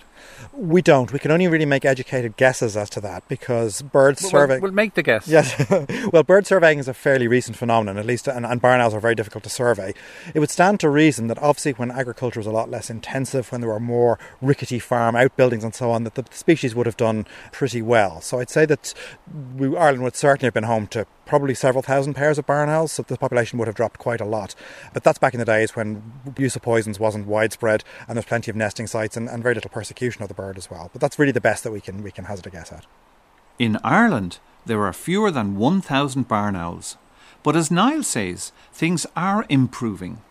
[0.53, 1.11] We don't.
[1.11, 4.61] We can only really make educated guesses as to that because bird well, surveying.
[4.61, 5.27] We'll, we'll make the guess.
[5.27, 5.53] Yes.
[6.13, 9.01] well, bird surveying is a fairly recent phenomenon, at least, and, and barn owls are
[9.01, 9.93] very difficult to survey.
[10.33, 13.59] It would stand to reason that obviously, when agriculture was a lot less intensive, when
[13.59, 17.25] there were more rickety farm outbuildings and so on, that the species would have done
[17.51, 18.21] pretty well.
[18.21, 18.93] So I'd say that
[19.57, 22.91] we, Ireland would certainly have been home to probably several thousand pairs of barn owls,
[22.91, 24.53] so the population would have dropped quite a lot.
[24.91, 28.51] But that's back in the days when use of poisons wasn't widespread and there's plenty
[28.51, 30.89] of nesting sites and, and very little persecution of the bird as well.
[30.91, 32.85] But that's really the best that we can we can hazard a guess at.
[33.57, 36.97] In Ireland, there are fewer than 1,000 barn owls.
[37.43, 40.21] But as Niall says, things are improving.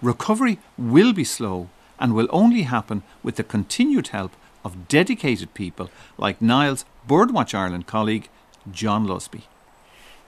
[0.00, 1.68] Recovery will be slow
[2.00, 4.32] and will only happen with the continued help
[4.64, 8.30] of dedicated people like Niall's Birdwatch Ireland colleague,
[8.72, 9.42] John Lusby.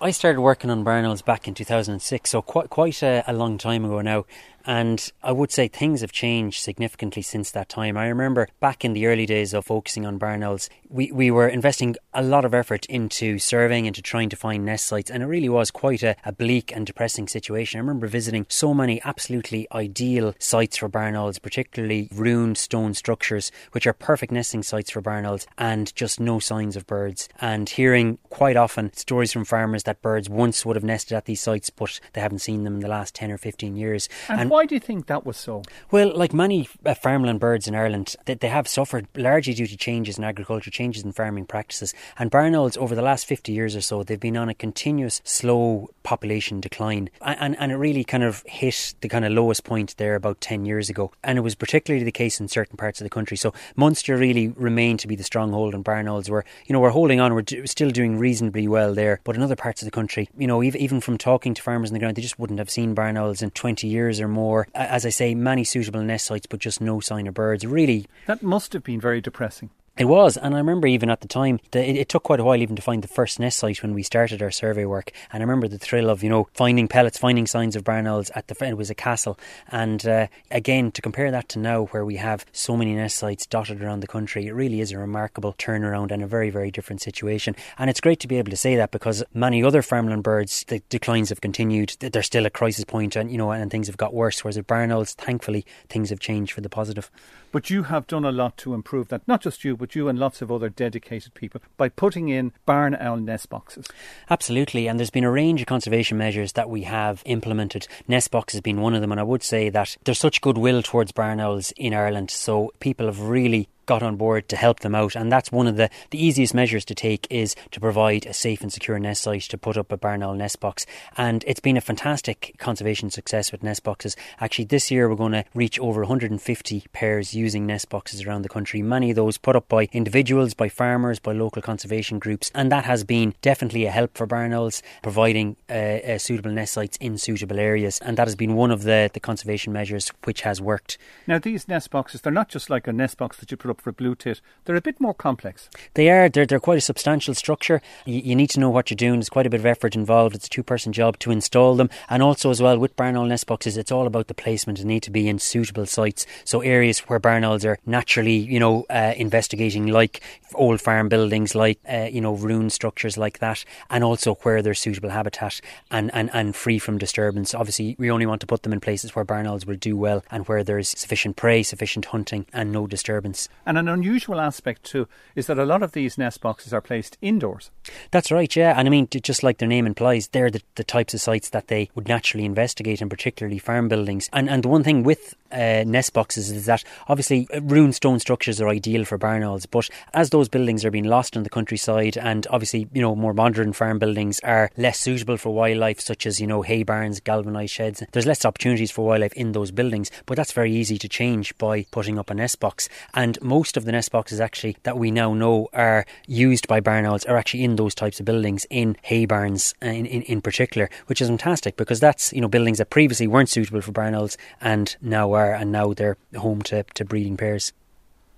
[0.00, 3.58] I started working on barn owls back in 2006, so quite quite a, a, long
[3.58, 4.26] time ago now.
[4.68, 7.96] And I would say things have changed significantly since that time.
[7.96, 11.48] I remember back in the early days of focusing on barn owls, we, we were
[11.48, 15.26] investing a lot of effort into surveying, into trying to find nest sites, and it
[15.26, 17.78] really was quite a, a bleak and depressing situation.
[17.78, 23.50] I remember visiting so many absolutely ideal sites for barn owls, particularly ruined stone structures,
[23.72, 27.26] which are perfect nesting sites for barn owls, and just no signs of birds.
[27.40, 31.40] And hearing quite often stories from farmers that birds once would have nested at these
[31.40, 34.10] sites, but they haven't seen them in the last 10 or 15 years.
[34.28, 35.62] And, and why do you think that was so?
[35.92, 39.76] Well, like many uh, farmland birds in Ireland, they, they have suffered largely due to
[39.76, 41.94] changes in agriculture, changes in farming practices.
[42.18, 45.22] And barn owls, over the last 50 years or so, they've been on a continuous
[45.22, 47.08] slow population decline.
[47.22, 50.40] And, and, and it really kind of hit the kind of lowest point there about
[50.40, 51.12] 10 years ago.
[51.22, 53.36] And it was particularly the case in certain parts of the country.
[53.36, 56.90] So Munster really remained to be the stronghold and barn owls were, you know, we're
[56.90, 59.20] holding on, we're do, still doing reasonably well there.
[59.22, 61.90] But in other parts of the country, you know, even, even from talking to farmers
[61.90, 64.37] on the ground, they just wouldn't have seen barn owls in 20 years or more
[64.38, 64.68] more.
[64.74, 67.66] As I say, many suitable nest sites, but just no sign of birds.
[67.66, 69.70] Really, that must have been very depressing.
[69.98, 72.62] It was, and I remember even at the time, it, it, took quite a while
[72.62, 75.10] even to find the first nest site when we started our survey work.
[75.32, 78.30] And I remember the thrill of, you know, finding pellets, finding signs of barn owls
[78.36, 79.36] at the, it was a castle.
[79.72, 83.44] And uh, again, to compare that to now where we have so many nest sites
[83.44, 87.02] dotted around the country, it really is a remarkable turnaround and a very, very different
[87.02, 87.56] situation.
[87.76, 90.80] And it's great to be able to say that because many other farmland birds, the
[90.90, 91.96] declines have continued.
[91.98, 94.44] They're still a crisis point and, you know, and things have got worse.
[94.44, 97.10] Whereas with barn owls, thankfully, things have changed for the positive.
[97.50, 99.26] But you have done a lot to improve that.
[99.26, 102.96] Not just you, but you and lots of other dedicated people by putting in barn
[102.98, 103.86] owl nest boxes.
[104.30, 104.86] Absolutely.
[104.86, 107.88] And there's been a range of conservation measures that we have implemented.
[108.06, 109.12] Nest boxes being one of them.
[109.12, 112.30] And I would say that there's such goodwill towards barn owls in Ireland.
[112.30, 115.16] So people have really got on board to help them out.
[115.16, 118.60] And that's one of the, the easiest measures to take is to provide a safe
[118.60, 120.84] and secure nest site to put up a barn owl nest box.
[121.16, 124.14] And it's been a fantastic conservation success with nest boxes.
[124.40, 128.48] Actually, this year we're going to reach over 150 pairs using nest boxes around the
[128.50, 128.82] country.
[128.82, 132.50] Many of those put up by individuals, by farmers, by local conservation groups.
[132.54, 136.74] And that has been definitely a help for barn owls, providing uh, uh, suitable nest
[136.74, 137.98] sites in suitable areas.
[138.00, 140.98] And that has been one of the, the conservation measures which has worked.
[141.26, 143.77] Now, these nest boxes, they're not just like a nest box that you put up
[143.80, 144.40] for blue tit.
[144.64, 145.68] They're a bit more complex.
[145.94, 146.28] They are.
[146.28, 147.80] They're, they're quite a substantial structure.
[148.04, 149.14] You, you need to know what you're doing.
[149.14, 150.34] There's quite a bit of effort involved.
[150.34, 151.90] It's a two person job to install them.
[152.08, 154.78] And also, as well, with barn owl nest boxes, it's all about the placement.
[154.78, 156.26] They need to be in suitable sites.
[156.44, 160.20] So, areas where barn owls are naturally, you know, uh, investigating, like
[160.54, 163.64] old farm buildings, like, uh, you know, ruined structures like that.
[163.90, 165.60] And also where there's suitable habitat
[165.90, 167.54] and, and, and free from disturbance.
[167.54, 170.24] Obviously, we only want to put them in places where barn owls will do well
[170.30, 173.48] and where there's sufficient prey, sufficient hunting, and no disturbance.
[173.68, 175.06] And an unusual aspect too
[175.36, 177.70] is that a lot of these nest boxes are placed indoors.
[178.10, 178.72] That's right, yeah.
[178.74, 181.68] And I mean, just like their name implies, they're the, the types of sites that
[181.68, 184.30] they would naturally investigate, and particularly farm buildings.
[184.32, 188.20] And and the one thing with uh, nest boxes is that obviously uh, ruined stone
[188.20, 191.50] structures are ideal for barn owls, but as those buildings are being lost in the
[191.50, 196.26] countryside, and obviously you know more modern farm buildings are less suitable for wildlife, such
[196.26, 198.02] as you know hay barns, galvanised sheds.
[198.12, 201.84] There's less opportunities for wildlife in those buildings, but that's very easy to change by
[201.90, 202.88] putting up a nest box.
[203.12, 207.06] And most of the nest boxes actually that we now know are used by barn
[207.06, 210.40] owls are actually in those types of buildings, in hay barns uh, in, in, in
[210.40, 214.14] particular, which is fantastic because that's you know buildings that previously weren't suitable for barn
[214.14, 217.72] owls and now are, and now they're home to, to breeding pairs.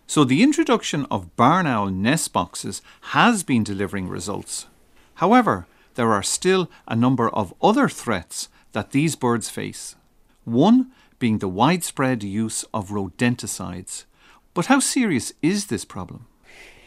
[0.07, 2.83] So the introduction of barn owl nest boxes
[3.13, 4.67] has been delivering results.
[5.15, 9.97] However, there are still a number of other threats that these birds face.
[10.45, 10.91] One
[11.21, 14.05] being the widespread use of rodenticides.
[14.55, 16.26] But how serious is this problem?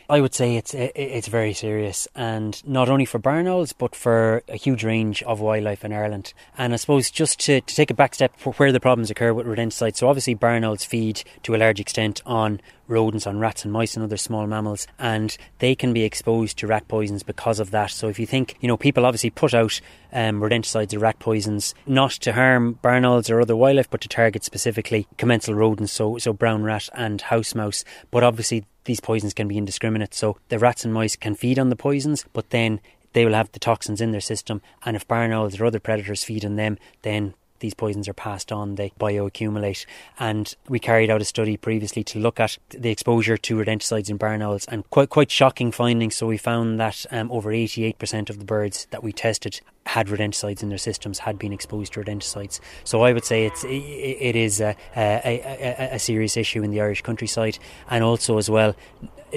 [0.10, 4.44] I would say it's it's very serious, and not only for barn owls, but for
[4.50, 6.34] a huge range of wildlife in Ireland.
[6.58, 9.48] And I suppose just to, to take a back step where the problems occur with
[9.48, 9.98] rodenticides.
[9.98, 13.96] So obviously, barn owls feed to a large extent on rodents, on rats and mice
[13.96, 17.92] and other small mammals, and they can be exposed to rat poisons because of that.
[17.92, 19.80] So if you think, you know, people obviously put out
[20.12, 24.10] um, rodenticides or rat poisons not to harm barn owls or other wildlife, but to
[24.10, 27.84] target specifically commensal rodents, so so brown rat and house mouse.
[28.12, 30.14] But obviously these poisons can be indiscriminate.
[30.14, 32.80] So the rats and mice can feed on the poisons, but then
[33.14, 34.62] they will have the toxins in their system.
[34.86, 38.52] And if barn owls or other predators feed on them, then these poisons are passed
[38.52, 39.86] on, they bioaccumulate.
[40.20, 44.18] And we carried out a study previously to look at the exposure to rodenticides in
[44.18, 46.18] barn owls, and quite quite shocking findings.
[46.18, 50.62] So we found that um, over 88% of the birds that we tested had rodenticides
[50.62, 52.60] in their systems, had been exposed to rodenticides.
[52.84, 55.42] So I would say it's it is a, a,
[55.90, 57.58] a, a serious issue in the Irish countryside,
[57.90, 58.76] and also as well,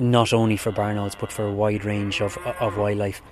[0.01, 3.23] not only for barn owls but for a wide range of of wildlife.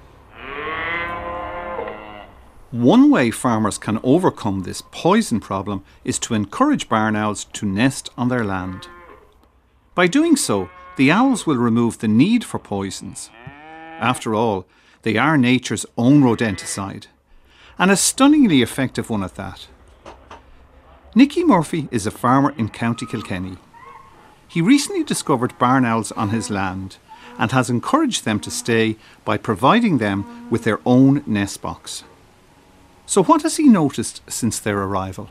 [2.75, 8.11] One way farmers can overcome this poison problem is to encourage barn owls to nest
[8.19, 8.89] on their land.
[9.95, 13.31] By doing so, the owls will remove the need for poisons.
[14.01, 14.67] After all,
[15.03, 17.07] they are nature's own rodenticide,
[17.79, 19.69] and a stunningly effective one at that.
[21.15, 23.57] Nicky Murphy is a farmer in County Kilkenny.
[24.49, 26.97] He recently discovered barn owls on his land
[27.39, 32.03] and has encouraged them to stay by providing them with their own nest box.
[33.07, 35.29] So, what has he noticed since their arrival?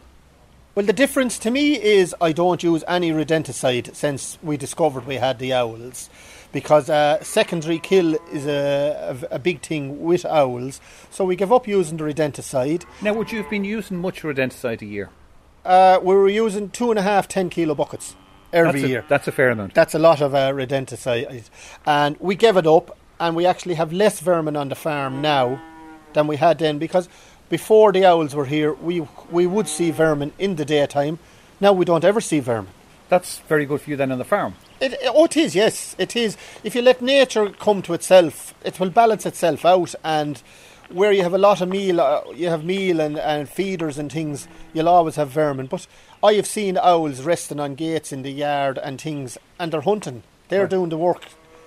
[0.75, 5.15] Well, the difference to me is I don't use any rodenticide since we discovered we
[5.15, 6.09] had the owls,
[6.51, 10.81] because uh, secondary kill is a, a, a, big thing with owls.
[11.09, 12.85] So we give up using the rodenticide.
[13.01, 15.09] Now, would you have been using much rodenticide a year?
[15.65, 18.15] Uh, we were using two and a half 10 kilo buckets
[18.51, 19.05] every that's a, year.
[19.09, 19.73] That's a fair amount.
[19.73, 21.49] That's a lot of uh, rodenticide,
[21.85, 25.59] and we gave it up, and we actually have less vermin on the farm now
[26.13, 27.09] than we had then because
[27.57, 28.95] before the owls were here, we
[29.37, 31.15] we would see vermin in the daytime.
[31.59, 32.71] Now we don't ever see vermin.
[33.09, 34.55] That's very good for you then on the farm.
[34.81, 36.35] It, oh, it is, yes, it is.
[36.63, 39.93] If you let nature come to itself, it will balance itself out.
[40.03, 40.41] And
[40.89, 44.11] where you have a lot of meal, uh, you have meal and, and feeders and
[44.11, 45.67] things, you'll always have vermin.
[45.67, 45.85] But
[46.23, 50.23] I have seen owls resting on gates in the yard and things, and they're hunting.
[50.49, 50.69] They're Right.
[50.77, 51.23] doing the work.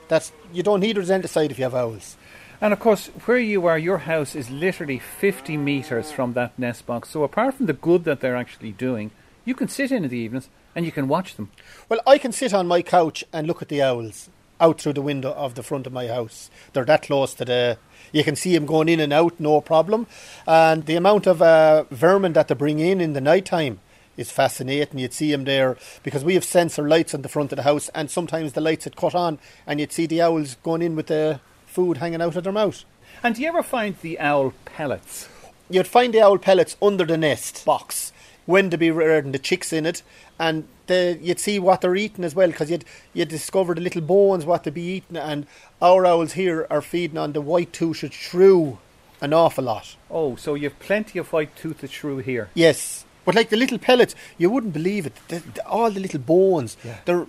[0.09, 2.16] That's you don't need rodenticide if you have owls.
[2.61, 6.87] And of course, where you are, your house is literally 50 metres from that nest
[6.87, 7.11] box.
[7.11, 9.11] So apart from the good that they're actually doing,
[9.45, 11.51] you can sit in in the evenings and you can watch them.
[11.89, 14.31] Well, I can sit on my couch and look at the owls
[14.61, 16.51] out through the window of the front of my house.
[16.73, 17.79] They're that close to the.
[18.13, 20.07] You can see them going in and out, no problem.
[20.47, 23.81] And the amount of uh, vermin that they bring in in the night time
[24.17, 24.99] is fascinating.
[24.99, 27.91] You'd see them there because we have sensor lights on the front of the house,
[27.95, 31.09] and sometimes the lights had cut on, and you'd see the owls going in with
[31.09, 31.41] the
[31.77, 32.85] food hanging out of their mouth.
[33.22, 35.29] And do you ever find the owl pellets?
[35.68, 38.12] You'd find the owl pellets under the nest box
[38.47, 40.03] when to be reared and the chicks in it,
[40.39, 44.01] and the, you'd see what they're eating as well because you'd you'd discover the little
[44.01, 45.47] bones what they be eating, and
[45.83, 48.79] our owls here are feeding on the white toothed shrew
[49.20, 49.97] an awful lot.
[50.11, 52.49] Oh, so you've plenty of white toothed shrew here.
[52.55, 55.14] Yes, but like the little pellets, you wouldn't believe it.
[55.29, 56.99] The, the, all the little bones, Yeah.
[57.05, 57.27] they're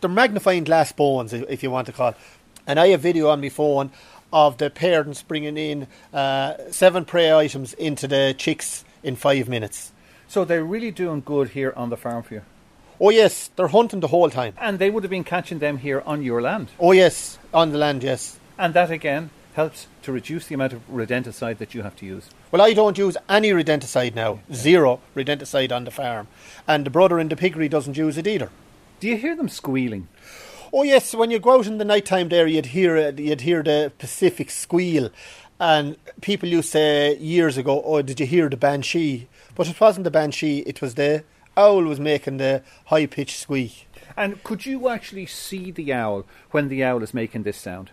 [0.00, 2.10] they're magnifying glass bones, if, if you want to call.
[2.10, 2.16] it.
[2.66, 3.90] And I have video on my phone
[4.32, 9.92] of the parents bringing in uh, seven prey items into the chicks in five minutes.
[10.28, 12.42] So they're really doing good here on the farm for you.
[13.00, 14.54] Oh yes, they're hunting the whole time.
[14.60, 16.68] And they would have been catching them here on your land.
[16.80, 18.38] Oh yes, on the land, yes.
[18.58, 22.28] And that again helps to reduce the amount of rodenticide that you have to use.
[22.50, 24.40] Well, I don't use any rodenticide now.
[24.52, 26.28] Zero rodenticide on the farm.
[26.66, 28.50] And the brother in the piggery doesn't use it either.
[29.00, 30.08] Do you hear them squealing?
[30.72, 33.62] Oh yes, when you go out in the night time there, you'd hear you'd hear
[33.62, 35.10] the Pacific squeal,
[35.60, 39.80] and people used to say years ago, "Oh, did you hear the banshee?" But it
[39.80, 41.22] wasn't the banshee; it was the
[41.56, 43.86] owl was making the high pitched squeak.
[44.16, 47.90] And could you actually see the owl when the owl is making this sound?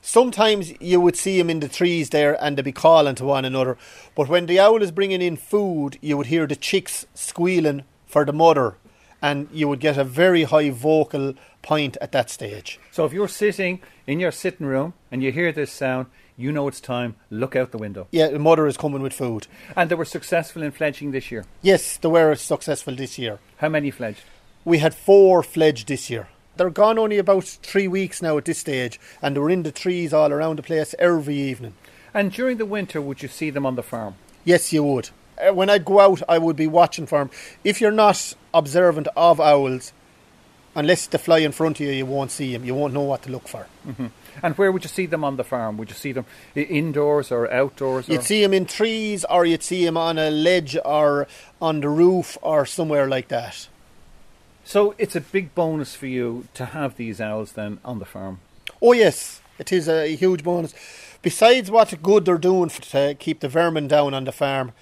[0.00, 3.44] Sometimes you would see him in the trees there, and they'd be calling to one
[3.44, 3.76] another.
[4.14, 8.24] But when the owl is bringing in food, you would hear the chicks squealing for
[8.24, 8.76] the mother,
[9.22, 12.78] and you would get a very high vocal point at that stage.
[12.90, 16.06] So if you're sitting in your sitting room and you hear this sound,
[16.36, 17.16] you know it's time.
[17.30, 18.08] Look out the window.
[18.12, 19.46] Yeah, the mother is coming with food.
[19.76, 21.44] And they were successful in fledging this year.
[21.60, 23.38] Yes, they were successful this year.
[23.58, 24.22] How many fledged?
[24.64, 26.28] We had four fledged this year.
[26.56, 29.72] They're gone only about three weeks now at this stage, and they were in the
[29.72, 31.74] trees all around the place every evening.
[32.12, 34.16] And during the winter, would you see them on the farm?
[34.44, 35.10] Yes, you would.
[35.48, 37.30] Uh, When I'd go out, I would be watching for them.
[37.64, 39.92] If you're not observant of owls,
[40.74, 42.64] unless they fly in front of you, you won't see them.
[42.64, 43.66] You won't know what to look for.
[43.84, 44.06] hmm
[44.42, 45.76] And where would you see them on the farm?
[45.78, 46.24] Would you see them
[46.54, 48.08] indoors or outdoors?
[48.08, 48.12] Or?
[48.12, 51.26] You'd see them in trees, or you'd see them on a ledge, or
[51.60, 53.68] on the roof, or somewhere like that.
[54.64, 58.38] So it's a big bonus for you to have these owls then on the farm.
[58.80, 60.72] Oh yes, it is a huge bonus.
[61.22, 64.72] Besides what good they're doing to keep the vermin down on the farm,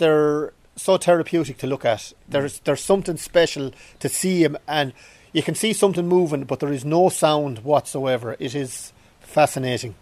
[0.00, 2.12] they're so therapeutic to look at.
[2.28, 4.92] There's there's something special to see them, and
[5.32, 8.36] you can see something moving, but there is no sound whatsoever.
[8.40, 9.94] It is fascinating.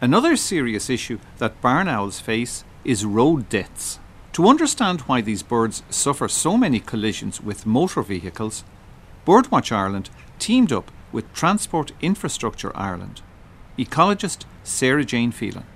[0.00, 4.00] Another serious issue that barn owls face is road deaths.
[4.32, 8.64] To understand why these birds suffer so many collisions with motor vehicles,
[9.26, 13.20] Birdwatch Ireland teamed up with Transport Infrastructure Ireland.
[13.78, 15.66] Ecologist Sarah Jane Phelan.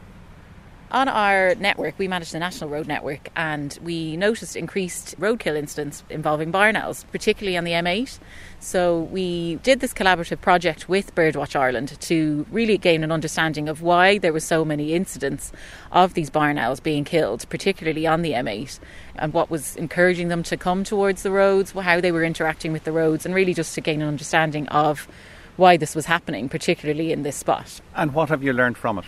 [0.93, 6.05] On our network, we manage the national road network, and we noticed increased roadkill incidents
[6.09, 8.21] involving barn owls, particularly on the M8.
[8.61, 13.83] So we did this collaborative project with Birdwatch Ireland to really gain an understanding of
[13.83, 15.51] why there were so many incidents
[15.91, 18.79] of these barn owls being killed, particularly on the M8,
[19.17, 22.85] and what was encouraging them to come towards the roads, how they were interacting with
[22.85, 25.09] the roads, and really just to gain an understanding of
[25.57, 27.81] why this was happening, particularly in this spot.
[27.97, 29.05] And what have you learned from it?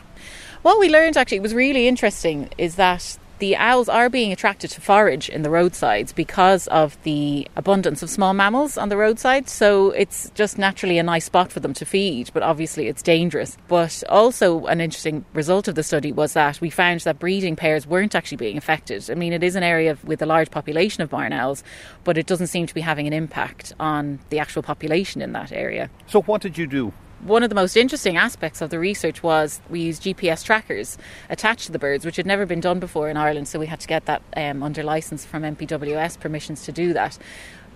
[0.62, 4.80] What we learned actually was really interesting is that the owls are being attracted to
[4.80, 9.48] forage in the roadsides because of the abundance of small mammals on the roadside.
[9.48, 13.56] So it's just naturally a nice spot for them to feed, but obviously it's dangerous.
[13.68, 17.86] But also, an interesting result of the study was that we found that breeding pairs
[17.86, 19.08] weren't actually being affected.
[19.08, 21.62] I mean, it is an area with a large population of barn owls,
[22.02, 25.52] but it doesn't seem to be having an impact on the actual population in that
[25.52, 25.88] area.
[26.08, 26.92] So what did you do?
[27.24, 30.96] One of the most interesting aspects of the research was we used GPS trackers
[31.28, 33.80] attached to the birds, which had never been done before in Ireland, so we had
[33.80, 37.18] to get that um, under license from NPWS permissions to do that.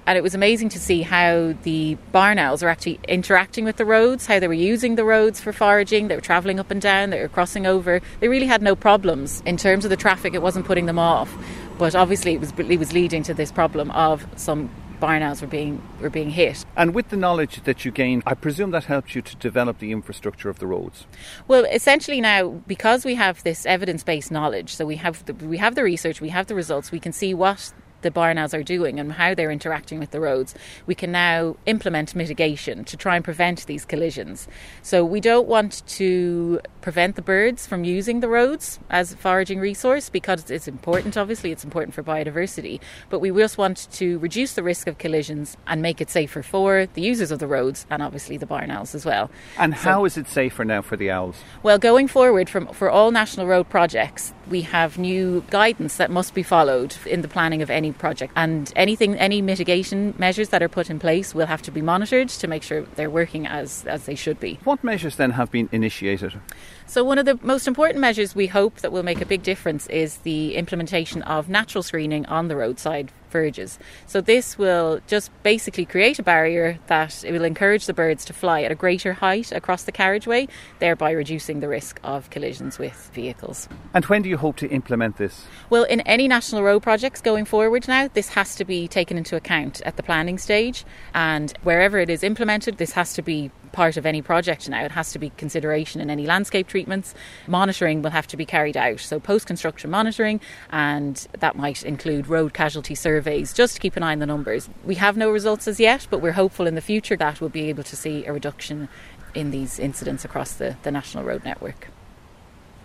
[0.07, 3.85] And it was amazing to see how the barn owls are actually interacting with the
[3.85, 7.11] roads, how they were using the roads for foraging, they were travelling up and down,
[7.11, 8.01] they were crossing over.
[8.21, 11.33] They really had no problems in terms of the traffic, it wasn't putting them off.
[11.79, 14.71] But obviously, it was, it was leading to this problem of some
[15.03, 16.65] barn owls were being were being hit.
[16.77, 19.91] And with the knowledge that you gained, I presume that helped you to develop the
[19.91, 21.07] infrastructure of the roads.
[21.49, 25.75] Well, essentially now because we have this evidence-based knowledge, so we have the, we have
[25.75, 27.73] the research, we have the results, we can see what
[28.03, 30.55] the barn owls are doing and how they're interacting with the roads,
[30.87, 34.49] we can now implement mitigation to try and prevent these collisions.
[34.83, 39.61] So we don't want to prevent the birds from using the roads as a foraging
[39.61, 44.55] resource because it's important, obviously, it's important for biodiversity, but we just want to reduce
[44.55, 48.03] the risk of collisions and make it safer for the users of the roads and
[48.03, 49.31] obviously the barn owls as well.
[49.59, 51.37] And so, how is it safer now for the owls?
[51.63, 56.35] Well, going forward from, for all national road projects, we have new guidance that must
[56.35, 58.33] be followed in the planning of any project.
[58.37, 62.29] And anything, any mitigation measures that are put in place will have to be monitored
[62.29, 64.59] to make sure they're working as, as they should be.
[64.65, 66.39] What measures then have been initiated?
[66.87, 69.87] So, one of the most important measures we hope that will make a big difference
[69.87, 73.79] is the implementation of natural screening on the roadside verges.
[74.07, 78.33] So, this will just basically create a barrier that it will encourage the birds to
[78.33, 83.11] fly at a greater height across the carriageway, thereby reducing the risk of collisions with
[83.15, 83.69] vehicles.
[83.95, 85.45] And when do you hope to implement this?
[85.71, 89.35] Well, in any national road projects going forward now, this has to be taken into
[89.35, 93.97] account at the planning stage, and wherever it is implemented, this has to be part
[93.97, 94.85] of any project now.
[94.85, 97.15] It has to be consideration in any landscape treatments.
[97.47, 99.01] Monitoring will have to be carried out.
[99.01, 104.03] So post construction monitoring, and that might include road casualty surveys, just to keep an
[104.03, 104.69] eye on the numbers.
[104.85, 107.69] We have no results as yet, but we're hopeful in the future that we'll be
[107.69, 108.89] able to see a reduction
[109.35, 111.89] in these incidents across the, the national road network.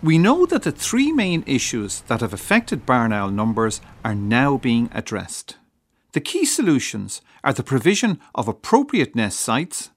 [0.02, 4.56] We know that the three main issues that have affected barn owl numbers are now
[4.56, 5.56] being addressed.
[6.12, 9.90] The key solutions are the provision of appropriate nest sites,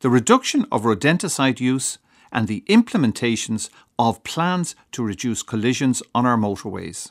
[0.00, 1.98] the reduction of rodenticide use,
[2.30, 7.10] and the implementations of plans to reduce collisions on our motorways.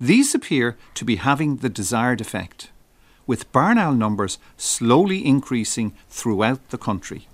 [0.00, 2.70] These appear to be having the desired effect,
[3.26, 7.28] with barn owl numbers slowly increasing throughout the country.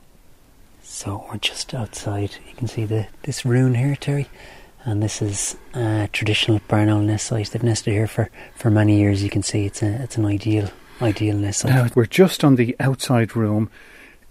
[0.83, 2.37] So we're just outside.
[2.49, 4.29] You can see the this rune here, Terry,
[4.85, 7.51] and this is a traditional barn owl nest site.
[7.51, 9.23] They've nested here for, for many years.
[9.23, 10.71] You can see it's a, it's an ideal
[11.01, 11.73] ideal nest site.
[11.73, 13.71] Now we're just on the outside room.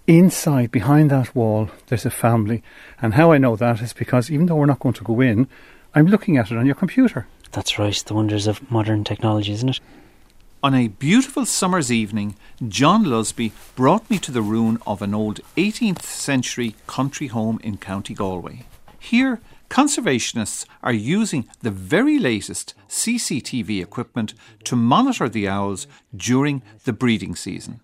[0.06, 2.62] Inside, behind that wall, there's a family,
[3.00, 5.46] and how I know that is because even though we're not going to go in,
[5.94, 7.26] I'm looking at it on your computer.
[7.52, 7.94] That's right.
[7.94, 9.80] The wonders of modern technology, isn't it?
[10.62, 12.36] On a beautiful summer's evening,
[12.68, 17.78] John Lusby brought me to the ruin of an old 18th century country home in
[17.78, 18.66] County Galway.
[18.98, 19.40] Here,
[19.70, 24.34] conservationists are using the very latest CCTV equipment
[24.64, 27.80] to monitor the owls during the breeding season.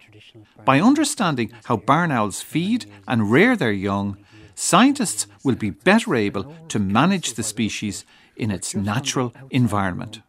[0.65, 4.17] By understanding how barn owls feed and rear their young,
[4.55, 8.05] scientists will be better able to manage the species
[8.37, 10.21] in its natural environment.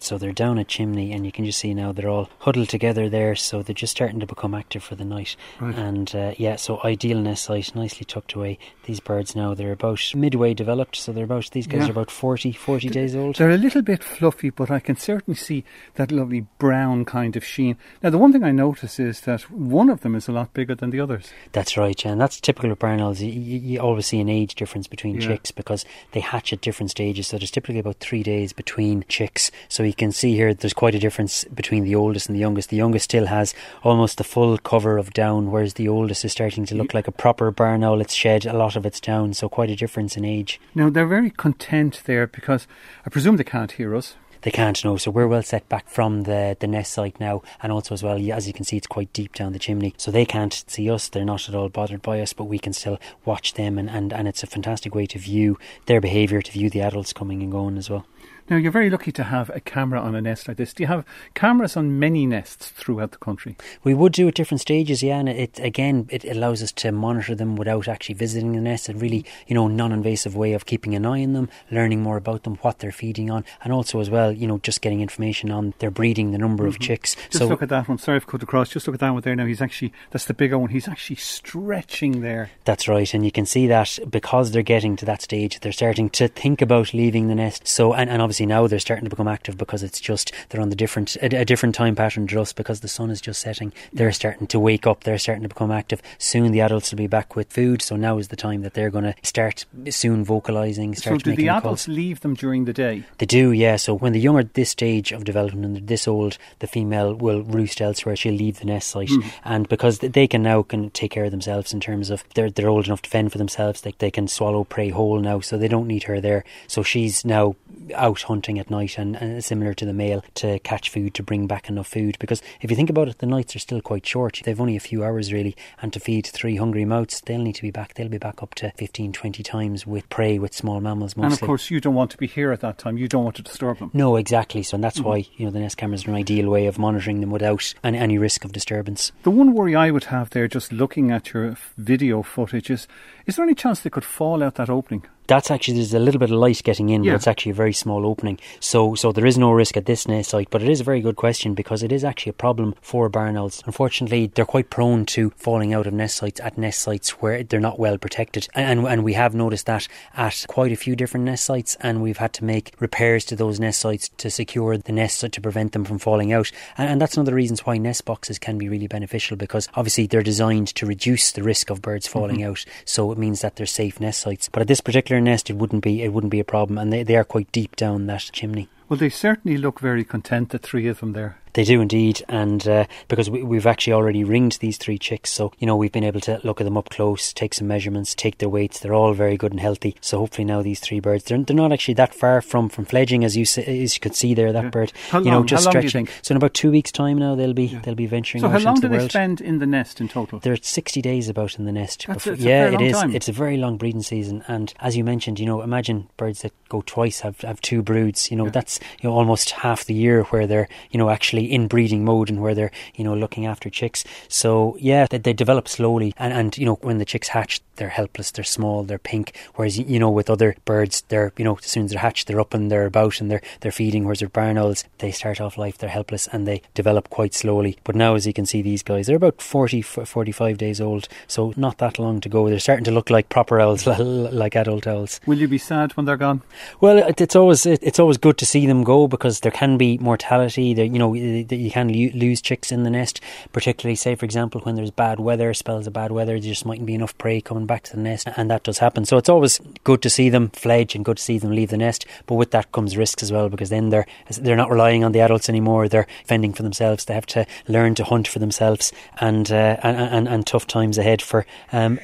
[0.00, 3.08] So they're down a chimney, and you can just see now they're all huddled together
[3.08, 3.34] there.
[3.34, 5.36] So they're just starting to become active for the night.
[5.60, 5.74] Right.
[5.74, 8.58] And uh, yeah, so ideal nest site, nicely tucked away.
[8.84, 11.88] These birds now they're about midway developed, so they're about these guys Yeah.
[11.88, 13.36] are about 40, 40 days old.
[13.36, 15.64] They're a little bit fluffy, but I can certainly see
[15.96, 17.76] that lovely brown kind of sheen.
[18.02, 20.74] Now, the one thing I notice is that one of them is a lot bigger
[20.74, 21.30] than the others.
[21.52, 23.20] That's right, and that's typical of barn owls.
[23.20, 25.26] You, you, you always see an age difference between Yeah.
[25.28, 27.26] chicks because they hatch at different stages.
[27.26, 29.50] So there's typically about three days between chicks.
[29.68, 32.70] So you can see here there's quite a difference between the oldest and the youngest.
[32.70, 36.64] The youngest still has almost the full cover of down, whereas the oldest is starting
[36.66, 38.00] to look like a proper barn owl.
[38.00, 40.60] It's shed a lot of its down, so quite a difference in age.
[40.74, 42.68] Now, they're very content there because
[43.04, 44.14] I presume they can't hear us.
[44.42, 47.72] They can't know, so we're well set back from the, the nest site now, and
[47.72, 50.24] also as well, as you can see, it's quite deep down the chimney, so they
[50.24, 51.08] can't see us.
[51.08, 54.12] They're not at all bothered by us, but we can still watch them, and, and,
[54.12, 57.50] and it's a fantastic way to view their behaviour, to view the adults coming and
[57.50, 58.06] going as well.
[58.50, 60.72] Now, you're very lucky to have a camera on a nest like this.
[60.72, 63.56] Do you have cameras on many nests throughout the country?
[63.84, 67.34] We would do at different stages, yeah, and it again it allows us to monitor
[67.34, 68.88] them without actually visiting the nest.
[68.88, 72.44] A really, you know, non-invasive way of keeping an eye on them, learning more about
[72.44, 75.74] them, what they're feeding on, and also as well, you know, just getting information on
[75.80, 76.82] their breeding, the number of Mhm.
[76.82, 77.16] chicks.
[77.28, 77.98] Just look at that one.
[77.98, 78.70] Sorry if I cut across.
[78.70, 79.44] Just look at that one there now.
[79.44, 80.70] He's actually, that's the bigger one.
[80.70, 82.50] He's actually stretching there.
[82.64, 86.08] That's right, and you can see that because they're getting to that stage, they're starting
[86.10, 87.68] to think about leaving the nest.
[87.68, 90.70] So, and, and obviously now they're starting to become active because it's just they're on
[90.70, 93.72] the different a, a different time pattern just because the sun is just setting.
[93.92, 95.04] They're starting to wake up.
[95.04, 96.02] They're starting to become active.
[96.18, 97.82] Soon the adults will be back with food.
[97.82, 100.94] So now is the time that they're going to start soon vocalizing.
[100.94, 101.58] So, do the calls.
[101.62, 103.04] adults leave them during the day?
[103.18, 103.76] They do, yeah.
[103.76, 107.14] So when the young are this stage of development and they're this old, the female
[107.14, 108.16] will roost elsewhere.
[108.16, 109.30] She'll leave the nest site, Mhm.
[109.44, 112.68] and because they can now can take care of themselves in terms of they're they're
[112.68, 113.80] old enough to fend for themselves.
[113.80, 116.44] They they can swallow prey whole now, so they don't need her there.
[116.66, 117.56] So she's now
[117.94, 121.46] out hunting at night and, and similar to the male to catch food to bring
[121.46, 124.40] back enough food because if you think about it the nights are still quite short
[124.44, 127.62] they've only a few hours really and to feed three hungry mouths they'll need to
[127.62, 131.16] be back they'll be back up to 15 20 times with prey with small mammals
[131.16, 132.96] mostly And of course, you don't want to be here at that time.
[132.98, 133.90] You don't want to disturb them.
[133.92, 135.04] no exactly so and that's Mhm.
[135.04, 137.98] why you know the nest cameras are an ideal way of monitoring them without any,
[137.98, 141.56] any risk of disturbance The one worry I would have there, just looking at your
[141.76, 142.86] video footage, is
[143.26, 145.04] is there any chance they could fall out that opening?
[145.28, 147.12] That's actually there's a little bit of light getting in, Yeah.
[147.12, 148.38] but it's actually a very small opening.
[148.60, 151.00] So so there is no risk at this nest site, but it is a very
[151.00, 153.62] good question because it is actually a problem for barn owls.
[153.66, 157.60] Unfortunately, they're quite prone to falling out of nest sites at nest sites where they're
[157.60, 161.24] not well protected, and and, and we have noticed that at quite a few different
[161.26, 164.92] nest sites, and we've had to make repairs to those nest sites to secure the
[164.92, 166.50] nests to prevent them from falling out.
[166.78, 169.68] And, and that's one of the reasons why nest boxes can be really beneficial because
[169.74, 172.46] obviously they're designed to reduce the risk of birds falling Mhm.
[172.48, 172.64] out.
[172.86, 174.48] So it means that they're safe nest sites.
[174.50, 177.02] But at this particular nest, it wouldn't be it wouldn't be a problem, and they,
[177.02, 178.68] they are quite deep down that chimney.
[178.88, 181.38] Well, they certainly look very content, the three of them there.
[181.54, 185.52] They do indeed, and uh, because we, we've actually already ringed these three chicks, so
[185.58, 188.38] you know we've been able to look at them up close, take some measurements, take
[188.38, 188.80] their weights.
[188.80, 189.96] They're all very good and healthy.
[190.00, 193.24] So hopefully now these three birds, they're, they're not actually that far from, from fledging,
[193.24, 194.52] as you as you could see there.
[194.52, 196.08] That bird, How you know, long- just do you stretching.
[196.22, 198.74] So in about two weeks' time now, they'll be they'll be venturing So how long
[198.76, 199.10] do the they world.
[199.10, 200.38] spend in the nest in total?
[200.40, 202.06] They're 60 days about in the nest.
[202.06, 202.92] Before- a- it's a very it is.
[202.92, 203.14] time.
[203.14, 206.52] It's a very long breeding season, and as you mentioned, you know, imagine birds that
[206.68, 208.30] go twice have have two broods.
[208.30, 211.68] You know, that's you know almost half the year where they're you know actually in
[211.68, 214.04] breeding mode and where they're you know looking after chicks.
[214.28, 217.88] So yeah, they, they develop slowly, and and you know when the chicks hatch, they're
[217.88, 219.36] helpless, they're small, they're pink.
[219.54, 222.40] Whereas you know with other birds, they're you know as soon as they're hatched, they're
[222.40, 224.04] up and they're about and they're they're feeding.
[224.04, 227.78] Whereas with barn owls, they start off life, they're helpless and they develop quite slowly.
[227.84, 231.08] But now, as you can see, these guys they're about 40, f- 45 days old,
[231.26, 232.48] so not that long to go.
[232.48, 235.20] They're starting to look like proper owls, like adult owls.
[235.26, 236.42] Will you be sad when they're gone?
[236.80, 239.76] Well, it- it's always it- it's always good to see them go because there can
[239.78, 240.74] be mortality.
[240.74, 243.20] There, you know, y- you can lose chicks in the nest,
[243.52, 246.38] particularly say for example when there's bad weather, spells of bad weather.
[246.40, 249.04] There just mightn't be enough prey coming back to the nest, and that does happen.
[249.04, 251.76] So it's always good to see them fledge and good to see them leave the
[251.78, 252.06] nest.
[252.26, 254.06] But with that comes risks as well because then they're
[254.40, 255.88] they're not relying on the adults anymore.
[255.88, 257.04] They're fending for themselves.
[257.04, 260.98] They have to learn to hunt for themselves, and uh, and, and and tough times
[260.98, 261.98] ahead for um,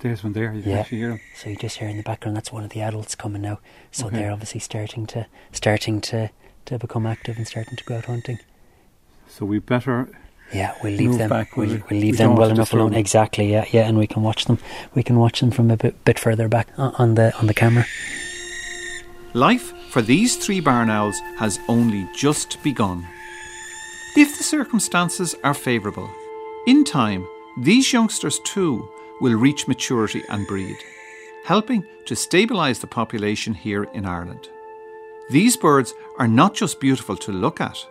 [0.00, 0.52] There's one there.
[0.54, 0.78] You can yeah.
[0.78, 1.20] actually hear them.
[1.34, 3.58] So you just hear in the background that's one of the adults coming now.
[3.90, 4.16] So Okay.
[4.16, 6.30] they're obviously starting to starting to,
[6.68, 8.38] to become active and starting to go out hunting.
[9.26, 10.08] So we better.
[10.52, 11.28] Yeah, we'll leave them.
[11.28, 11.82] Back, will we'll, we?
[11.90, 12.92] we'll leave We them well enough alone.
[12.92, 12.98] them.
[13.00, 13.52] Exactly.
[13.52, 14.58] Yeah, yeah, and we can watch them.
[14.94, 17.54] We can watch them from a bit bit further back on on the on the
[17.54, 17.84] camera.
[19.34, 23.06] Life for these three barn owls has only just begun.
[24.16, 26.10] If the circumstances are favourable,
[26.66, 27.26] in time,
[27.58, 28.88] these youngsters too
[29.20, 30.76] will reach maturity and breed,
[31.44, 34.48] helping to stabilise the population here in Ireland.
[35.30, 37.86] These birds are not just beautiful to look at,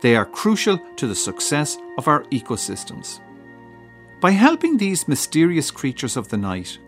[0.00, 3.20] they are crucial to the success of our ecosystems.
[4.20, 6.78] By helping these mysterious creatures of the night,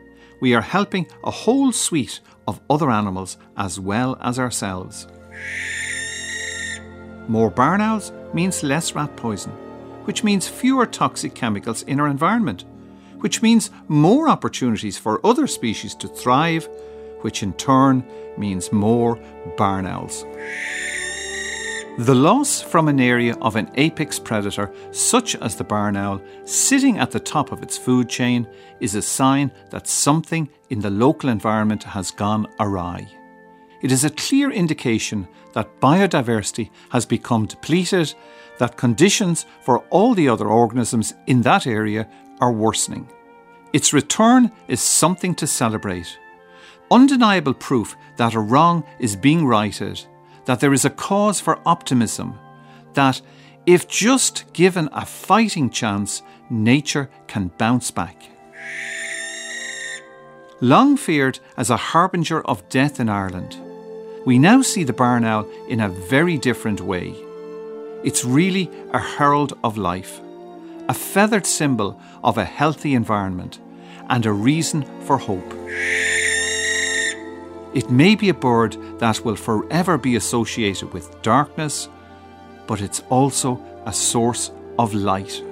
[0.40, 5.06] we are helping a whole suite of other animals as well as ourselves.
[7.28, 9.52] More barn owls means less rat poison,
[10.04, 12.64] which means fewer toxic chemicals in our environment,
[13.20, 16.68] which means more opportunities for other species to thrive,
[17.22, 18.04] which in turn
[18.36, 19.18] means more
[19.56, 20.24] barn owls.
[21.98, 26.98] The loss from an area of an apex predator, such as the barn owl, sitting
[26.98, 28.46] at the top of its food chain
[28.78, 33.08] is a sign that something in the local environment has gone awry.
[33.82, 38.14] It is a clear indication that biodiversity has become depleted,
[38.58, 42.08] that conditions for all the other organisms in that area
[42.40, 43.08] are worsening.
[43.72, 46.16] Its return is something to celebrate.
[46.90, 50.04] Undeniable proof that a wrong is being righted,
[50.46, 52.38] that there is a cause for optimism,
[52.94, 53.20] that
[53.66, 58.22] if just given a fighting chance, nature can bounce back.
[60.60, 63.56] Long feared as a harbinger of death in Ireland,
[64.24, 67.14] we now see the barn owl in a very different way.
[68.02, 70.20] It's really a herald of life,
[70.88, 73.60] a feathered symbol of a healthy environment,
[74.08, 75.52] and a reason for hope.
[77.74, 81.88] It may be a bird that will forever be associated with darkness,
[82.66, 85.42] but it's also a source of light.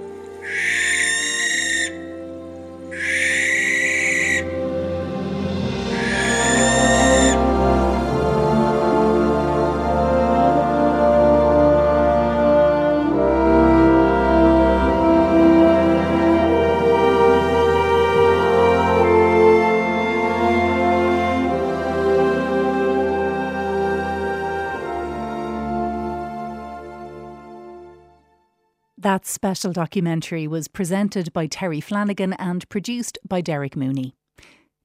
[29.36, 34.14] Special documentary was presented by Terry Flanagan and produced by Derek Mooney.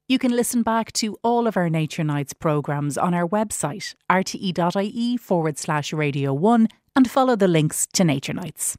[0.09, 5.15] You can listen back to all of our Nature Nights programmes on our website, rte.ie
[5.15, 8.75] forward slash radio 1, and follow the links to Nature Nights.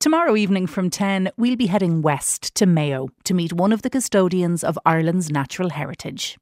[0.00, 3.88] Tomorrow evening from 10, we'll be heading west to Mayo to meet one of the
[3.88, 6.36] custodians of Ireland's natural heritage.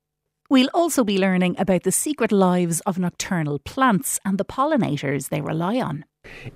[0.51, 5.41] We'll also be learning about the secret lives of nocturnal plants and the pollinators they
[5.41, 6.05] rely on.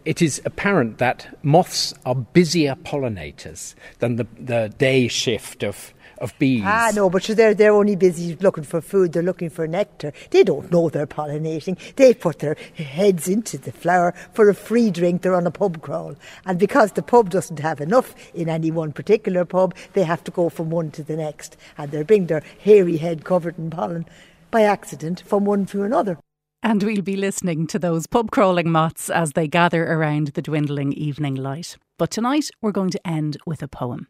[0.04, 6.36] It is apparent that moths are busier pollinators than the, the day shift of of
[6.38, 6.62] bees.
[6.64, 10.12] Ah, no, but they're, they're only busy looking for food, they're looking for nectar.
[10.30, 11.78] They don't know they're pollinating.
[11.94, 15.80] They put their heads into the flower for a free drink, they're on a pub
[15.80, 16.16] crawl.
[16.46, 20.30] And because the pub doesn't have enough in any one particular pub, they have to
[20.30, 21.56] go from one to the next.
[21.76, 24.06] And they bring their hairy head covered in pollen
[24.50, 26.18] by accident from one to another.
[26.62, 30.92] And we'll be listening to those pub crawling moths as they gather around the dwindling
[30.92, 31.76] evening light.
[31.98, 34.08] But tonight we're going to end with a poem.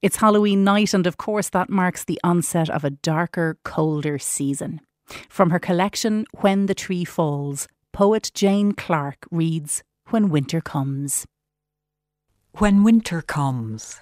[0.00, 4.80] It's Halloween night, and of course, that marks the onset of a darker, colder season.
[5.28, 11.26] From her collection, When the Tree Falls, poet Jane Clarke reads When Winter Comes.
[12.58, 13.98] When winter comes,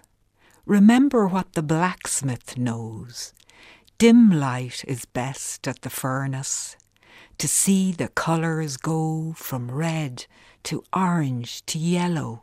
[0.67, 3.33] remember what the blacksmith knows.
[3.97, 6.77] Dim light is best at the furnace,
[7.41, 10.27] to see the colours go from red
[10.63, 12.43] to orange to yellow,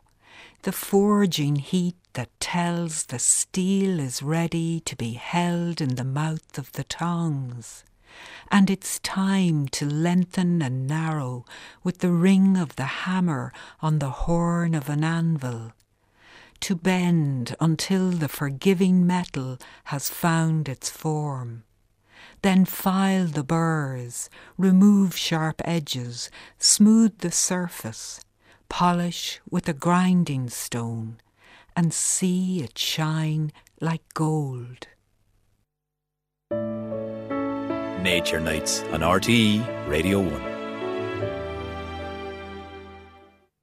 [0.62, 6.58] the forging heat that tells the steel is ready to be held in the mouth
[6.58, 7.84] of the tongs.
[8.50, 11.44] And it's time to lengthen and narrow
[11.84, 15.74] with the ring of the hammer on the horn of an anvil,
[16.58, 21.62] to bend until the forgiving metal has found its form.
[22.42, 28.20] Then file the burrs, remove sharp edges, smooth the surface,
[28.68, 31.18] polish with a grinding stone,
[31.74, 34.86] and see it shine like gold.
[38.02, 40.57] Nature Nights on RTE Radio 1.